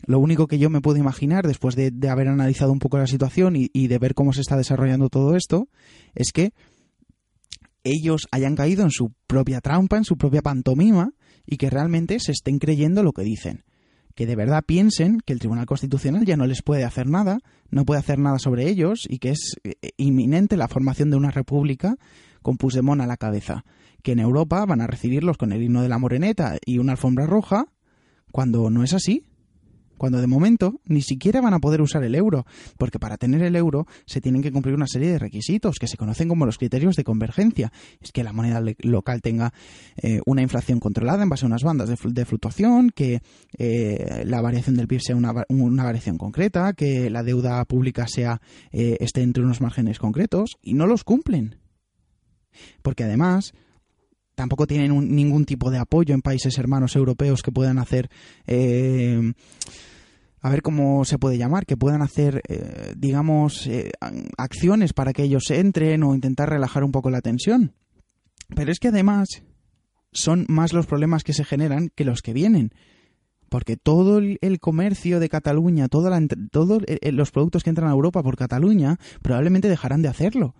Lo 0.06 0.20
único 0.20 0.48
que 0.48 0.60
yo 0.60 0.70
me 0.70 0.82
puedo 0.82 0.98
imaginar, 0.98 1.48
después 1.48 1.76
de, 1.76 1.92
haber 2.10 2.28
analizado 2.28 2.72
un 2.72 2.80
poco 2.80 2.98
la 2.98 3.08
situación 3.08 3.56
y, 3.56 3.88
de 3.88 3.98
ver 4.00 4.14
cómo 4.14 4.34
se 4.34 4.42
está 4.42 4.58
desarrollando 4.58 5.10
todo 5.10 5.36
esto, 5.36 5.70
es 6.14 6.32
que 6.34 6.52
ellos 7.84 8.28
hayan 8.32 8.56
caído 8.56 8.84
en 8.84 8.92
su 8.92 9.14
propia 9.28 9.62
trampa, 9.62 9.98
en 9.98 10.04
su 10.04 10.18
propia 10.18 10.42
pantomima, 10.42 11.12
y 11.46 11.58
que 11.58 11.70
realmente 11.70 12.20
se 12.20 12.32
estén 12.32 12.60
creyendo 12.60 13.04
lo 13.04 13.14
que 13.14 13.24
dicen. 13.24 13.64
Que 14.16 14.26
de 14.26 14.36
verdad 14.36 14.64
piensen 14.66 15.20
que 15.26 15.34
el 15.34 15.40
Tribunal 15.40 15.66
Constitucional 15.66 16.26
ya 16.26 16.38
no 16.38 16.46
les 16.46 16.62
puede 16.62 16.84
hacer 16.84 17.08
nada, 17.08 17.40
no 17.70 17.86
puede 17.86 18.00
hacer 18.00 18.20
nada 18.20 18.40
sobre 18.40 18.70
ellos, 18.70 19.06
y 19.08 19.20
que 19.20 19.32
es 19.32 19.58
eh, 19.64 19.76
inminente 19.98 20.58
la 20.58 20.68
formación 20.68 21.12
de 21.12 21.18
una 21.18 21.32
república 21.32 21.96
con 22.42 22.58
Puigdemont 22.58 23.02
a 23.02 23.08
la 23.08 23.18
cabeza. 23.18 23.64
Que 24.04 24.12
en 24.12 24.20
Europa 24.20 24.64
van 24.66 24.82
a 24.82 24.88
recibirlos 24.88 25.38
con 25.38 25.52
el 25.52 25.64
himno 25.64 25.82
de 25.82 25.90
la 25.90 25.98
moreneta 25.98 26.58
y 26.64 26.78
una 26.78 26.92
alfombra 26.92 27.26
roja, 27.26 27.66
cuando 28.32 28.70
no 28.70 28.84
es 28.84 28.94
así 28.94 29.26
cuando 30.04 30.20
de 30.20 30.28
momento 30.28 30.82
ni 30.86 31.02
siquiera 31.02 31.40
van 31.40 31.54
a 31.54 31.60
poder 31.60 31.82
usar 31.82 32.04
el 32.04 32.14
euro, 32.16 32.46
porque 32.78 33.00
para 33.00 33.16
tener 33.16 33.42
el 33.42 33.56
euro 33.56 33.88
se 34.06 34.20
tienen 34.20 34.42
que 34.42 34.52
cumplir 34.52 34.76
una 34.76 34.86
serie 34.86 35.10
de 35.10 35.18
requisitos 35.18 35.78
que 35.80 35.88
se 35.88 35.96
conocen 35.96 36.28
como 36.28 36.46
los 36.46 36.58
criterios 36.58 36.98
de 36.98 37.06
convergencia. 37.06 37.72
Es 38.02 38.12
que 38.12 38.24
la 38.24 38.34
moneda 38.34 38.62
local 38.80 39.22
tenga 39.22 39.54
eh, 39.96 40.20
una 40.26 40.42
inflación 40.42 40.82
controlada 40.82 41.24
en 41.24 41.30
base 41.30 41.46
a 41.46 41.48
unas 41.48 41.64
bandas 41.64 41.88
de, 41.88 42.26
fluctuación, 42.26 42.90
que 42.90 43.22
eh, 43.58 44.24
la 44.26 44.42
variación 44.42 44.76
del 44.76 44.88
PIB 44.88 45.02
sea 45.02 45.16
una, 45.16 45.32
variación 45.32 46.18
concreta, 46.18 46.74
que 46.74 47.10
la 47.10 47.24
deuda 47.24 47.64
pública 47.64 48.06
sea 48.06 48.42
eh, 48.74 48.98
esté 49.00 49.22
entre 49.22 49.44
unos 49.44 49.62
márgenes 49.62 50.00
concretos, 50.00 50.58
y 50.62 50.74
no 50.74 50.86
los 50.86 51.06
cumplen. 51.06 51.60
Porque 52.82 53.06
además 53.06 53.54
tampoco 54.36 54.68
tienen 54.68 55.16
ningún 55.16 55.46
tipo 55.46 55.72
de 55.72 55.80
apoyo 55.80 56.14
en 56.14 56.22
países 56.22 56.58
hermanos 56.58 56.96
europeos 56.96 57.42
que 57.42 57.52
puedan 57.52 57.80
hacer 57.80 58.10
a 60.44 60.50
ver 60.50 60.62
cómo 60.62 61.06
se 61.06 61.18
puede 61.18 61.38
llamar, 61.38 61.66
que 61.66 61.78
puedan 61.78 62.02
hacer, 62.02 62.42
eh, 62.50 62.94
digamos, 62.98 63.66
eh, 63.66 63.92
acciones 64.38 64.92
para 64.92 65.14
que 65.14 65.24
ellos 65.24 65.50
entren 65.50 66.04
o 66.04 66.14
intentar 66.14 66.50
relajar 66.50 66.84
un 66.84 66.92
poco 66.92 67.10
la 67.10 67.22
tensión. 67.22 67.74
Pero 68.54 68.70
es 68.70 68.80
que 68.80 68.90
además 68.90 69.42
son 70.12 70.46
más 70.50 70.74
los 70.74 70.86
problemas 70.86 71.24
que 71.24 71.32
se 71.32 71.46
generan 71.46 71.90
que 71.96 72.04
los 72.04 72.22
que 72.22 72.34
vienen. 72.34 72.72
Porque 73.48 73.78
todo 73.78 74.20
el 74.20 74.60
comercio 74.60 75.22
de 75.22 75.30
Cataluña, 75.30 75.88
todos 75.88 76.12
eh, 76.88 77.12
los 77.14 77.32
productos 77.32 77.64
que 77.64 77.70
entran 77.70 77.90
a 77.90 77.94
Europa 77.94 78.22
por 78.22 78.36
Cataluña, 78.36 79.00
probablemente 79.22 79.70
dejarán 79.70 80.02
de 80.02 80.10
hacerlo 80.10 80.56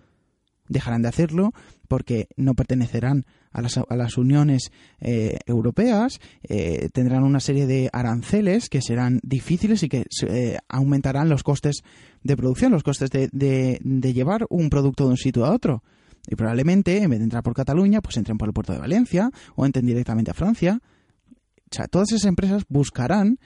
dejarán 0.68 1.02
de 1.02 1.08
hacerlo 1.08 1.52
porque 1.88 2.28
no 2.36 2.54
pertenecerán 2.54 3.24
a 3.52 3.62
las, 3.62 3.78
a 3.78 3.96
las 3.96 4.18
uniones 4.18 4.72
eh, 5.00 5.38
europeas, 5.46 6.20
eh, 6.42 6.88
tendrán 6.92 7.22
una 7.22 7.40
serie 7.40 7.66
de 7.66 7.88
aranceles 7.92 8.68
que 8.68 8.82
serán 8.82 9.20
difíciles 9.22 9.82
y 9.82 9.88
que 9.88 10.06
eh, 10.28 10.58
aumentarán 10.68 11.28
los 11.28 11.42
costes 11.42 11.82
de 12.22 12.36
producción, 12.36 12.72
los 12.72 12.82
costes 12.82 13.10
de, 13.10 13.28
de, 13.30 14.12
llevar 14.12 14.46
un 14.48 14.70
producto 14.70 15.04
de 15.04 15.10
un 15.10 15.16
sitio 15.16 15.44
a 15.44 15.52
otro. 15.52 15.82
Y 16.26 16.36
probablemente, 16.36 17.02
en 17.02 17.10
vez 17.10 17.18
de 17.18 17.24
entrar 17.24 17.42
por 17.42 17.54
Cataluña, 17.54 18.00
pues 18.00 18.16
entren 18.16 18.38
por 18.38 18.48
el 18.48 18.54
puerto 18.54 18.72
de 18.72 18.78
Valencia 18.78 19.30
o 19.54 19.66
entren 19.66 19.84
directamente 19.84 20.30
a 20.30 20.34
Francia. 20.34 20.80
O 20.80 21.74
sea, 21.74 21.86
todas 21.86 22.10
esas 22.12 22.24
empresas 22.24 22.64
buscarán, 22.68 23.38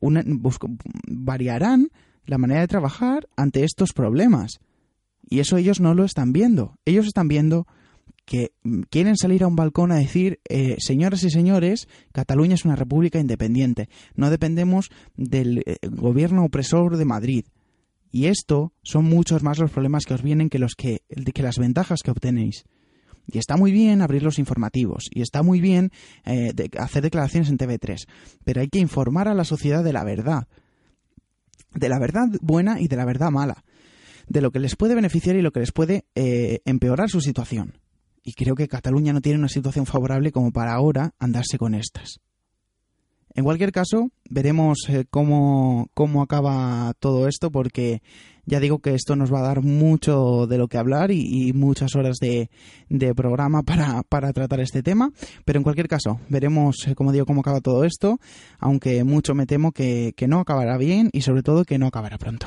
una, 0.00 0.22
variarán 1.08 1.88
la 2.26 2.38
manera 2.38 2.60
de 2.60 2.68
trabajar 2.68 3.28
ante 3.36 3.64
estos 3.64 3.92
problemas. 3.92 4.60
Y 5.28 5.40
eso 5.40 5.56
ellos 5.56 5.80
no 5.80 5.94
lo 5.94 6.04
están 6.04 6.32
viendo. 6.32 6.76
Ellos 6.84 7.06
están 7.06 7.28
viendo 7.28 7.66
que 8.24 8.52
mm, 8.62 8.82
quieren 8.90 9.16
salir 9.16 9.44
a 9.44 9.46
un 9.46 9.56
balcón 9.56 9.92
a 9.92 9.96
decir, 9.96 10.40
eh, 10.48 10.76
señoras 10.78 11.22
y 11.24 11.30
señores, 11.30 11.88
Cataluña 12.12 12.54
es 12.54 12.64
una 12.64 12.76
república 12.76 13.18
independiente, 13.18 13.88
no 14.14 14.30
dependemos 14.30 14.90
del 15.16 15.58
eh, 15.58 15.76
gobierno 15.90 16.44
opresor 16.44 16.96
de 16.96 17.04
Madrid. 17.04 17.44
Y 18.10 18.26
esto 18.26 18.72
son 18.82 19.06
muchos 19.06 19.42
más 19.42 19.58
los 19.58 19.72
problemas 19.72 20.04
que 20.04 20.14
os 20.14 20.22
vienen 20.22 20.48
que, 20.48 20.60
los 20.60 20.74
que, 20.76 21.02
que 21.34 21.42
las 21.42 21.58
ventajas 21.58 22.00
que 22.02 22.12
obtenéis. 22.12 22.64
Y 23.26 23.38
está 23.38 23.56
muy 23.56 23.72
bien 23.72 24.02
abrir 24.02 24.22
los 24.22 24.38
informativos, 24.38 25.08
y 25.10 25.22
está 25.22 25.42
muy 25.42 25.60
bien 25.60 25.90
eh, 26.24 26.52
hacer 26.78 27.02
declaraciones 27.02 27.48
en 27.48 27.58
TV3, 27.58 28.06
pero 28.44 28.60
hay 28.60 28.68
que 28.68 28.78
informar 28.78 29.28
a 29.28 29.34
la 29.34 29.44
sociedad 29.44 29.82
de 29.82 29.94
la 29.94 30.04
verdad, 30.04 30.46
de 31.74 31.88
la 31.88 31.98
verdad 31.98 32.28
buena 32.40 32.80
y 32.80 32.86
de 32.86 32.96
la 32.96 33.04
verdad 33.06 33.30
mala 33.30 33.64
de 34.28 34.40
lo 34.40 34.50
que 34.50 34.58
les 34.58 34.76
puede 34.76 34.94
beneficiar 34.94 35.36
y 35.36 35.42
lo 35.42 35.52
que 35.52 35.60
les 35.60 35.72
puede 35.72 36.04
eh, 36.14 36.60
empeorar 36.64 37.10
su 37.10 37.20
situación. 37.20 37.78
Y 38.22 38.32
creo 38.32 38.54
que 38.54 38.68
Cataluña 38.68 39.12
no 39.12 39.20
tiene 39.20 39.38
una 39.38 39.48
situación 39.48 39.86
favorable 39.86 40.32
como 40.32 40.50
para 40.50 40.72
ahora 40.72 41.14
andarse 41.18 41.58
con 41.58 41.74
estas. 41.74 42.20
En 43.36 43.42
cualquier 43.42 43.72
caso, 43.72 44.10
veremos 44.30 44.78
eh, 44.88 45.06
cómo, 45.10 45.88
cómo 45.92 46.22
acaba 46.22 46.94
todo 47.00 47.26
esto, 47.26 47.50
porque 47.50 48.00
ya 48.46 48.60
digo 48.60 48.78
que 48.78 48.94
esto 48.94 49.16
nos 49.16 49.32
va 49.32 49.40
a 49.40 49.48
dar 49.48 49.62
mucho 49.62 50.46
de 50.46 50.56
lo 50.56 50.68
que 50.68 50.78
hablar 50.78 51.10
y, 51.10 51.52
muchas 51.52 51.96
horas 51.96 52.18
de, 52.20 52.48
programa 53.16 53.64
para, 53.64 54.04
para, 54.04 54.32
tratar 54.32 54.60
este 54.60 54.84
tema. 54.84 55.10
Pero 55.44 55.58
en 55.58 55.64
cualquier 55.64 55.88
caso, 55.88 56.20
veremos, 56.28 56.86
eh, 56.86 56.94
como 56.94 57.10
digo, 57.10 57.26
cómo 57.26 57.40
acaba 57.40 57.60
todo 57.60 57.82
esto, 57.82 58.20
aunque 58.60 59.02
mucho 59.02 59.34
me 59.34 59.46
temo 59.46 59.72
que, 59.72 60.12
que 60.16 60.28
no 60.28 60.38
acabará 60.38 60.78
bien 60.78 61.10
y 61.12 61.22
sobre 61.22 61.42
todo 61.42 61.64
que 61.64 61.78
no 61.78 61.88
acabará 61.88 62.18
pronto. 62.18 62.46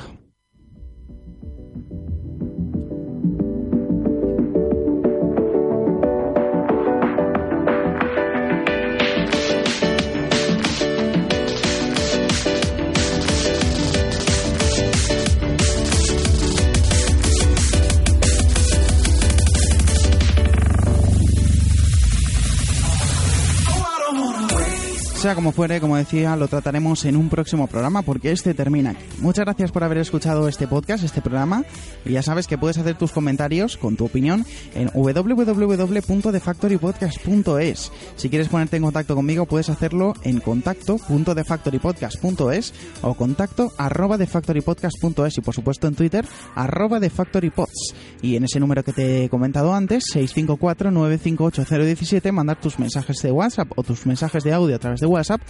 Como 25.34 25.52
fuere, 25.52 25.80
como 25.80 25.96
decía, 25.96 26.36
lo 26.36 26.48
trataremos 26.48 27.04
en 27.04 27.16
un 27.16 27.28
próximo 27.28 27.66
programa 27.66 28.00
porque 28.02 28.32
este 28.32 28.54
termina 28.54 28.90
aquí. 28.90 29.02
Muchas 29.20 29.44
gracias 29.44 29.70
por 29.72 29.84
haber 29.84 29.98
escuchado 29.98 30.48
este 30.48 30.66
podcast, 30.66 31.04
este 31.04 31.20
programa. 31.20 31.64
Y 32.04 32.12
ya 32.12 32.22
sabes 32.22 32.46
que 32.46 32.56
puedes 32.56 32.78
hacer 32.78 32.96
tus 32.96 33.12
comentarios 33.12 33.76
con 33.76 33.96
tu 33.96 34.06
opinión 34.06 34.46
en 34.74 34.90
www.defactorypodcast.es. 34.94 37.92
Si 38.16 38.30
quieres 38.30 38.48
ponerte 38.48 38.76
en 38.76 38.84
contacto 38.84 39.14
conmigo, 39.14 39.44
puedes 39.46 39.68
hacerlo 39.68 40.14
en 40.22 40.40
contacto.defactorypodcast.es 40.40 42.72
o 43.02 43.14
contacto 43.14 43.72
arroba 43.76 44.16
defactorypodcast.es 44.18 45.38
y 45.38 45.40
por 45.40 45.54
supuesto 45.54 45.88
en 45.88 45.94
Twitter 45.94 46.26
arroba 46.54 47.00
defactorypods. 47.00 47.94
Y 48.22 48.36
en 48.36 48.44
ese 48.44 48.60
número 48.60 48.84
que 48.84 48.92
te 48.92 49.24
he 49.24 49.28
comentado 49.28 49.74
antes, 49.74 50.04
654 50.12 50.90
958 50.90 51.84
017, 51.84 52.32
mandar 52.32 52.60
tus 52.60 52.78
mensajes 52.78 53.20
de 53.22 53.32
WhatsApp 53.32 53.68
o 53.76 53.82
tus 53.82 54.06
mensajes 54.06 54.44
de 54.44 54.52
audio 54.52 54.76
a 54.76 54.78
través 54.78 55.00
de 55.00 55.06
WhatsApp 55.18 55.40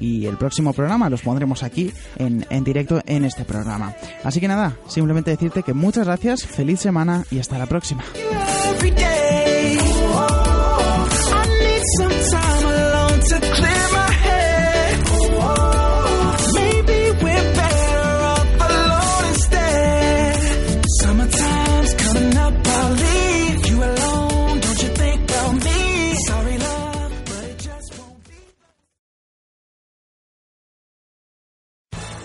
y 0.00 0.26
el 0.26 0.36
próximo 0.36 0.72
programa 0.72 1.10
los 1.10 1.22
pondremos 1.22 1.62
aquí 1.62 1.92
en, 2.16 2.46
en, 2.50 2.64
directo 2.64 3.00
en 3.06 3.24
este 3.24 3.44
programa. 3.44 3.94
Así 4.22 4.40
que 4.40 4.48
nada, 4.48 4.76
simplemente 4.88 5.30
decirte 5.30 5.62
que 5.62 5.72
muchas 5.72 6.06
gracias, 6.06 6.44
feliz 6.44 6.80
semana 6.80 7.24
y 7.30 7.38
hasta 7.38 7.58
la 7.58 7.66
próxima. 7.66 8.02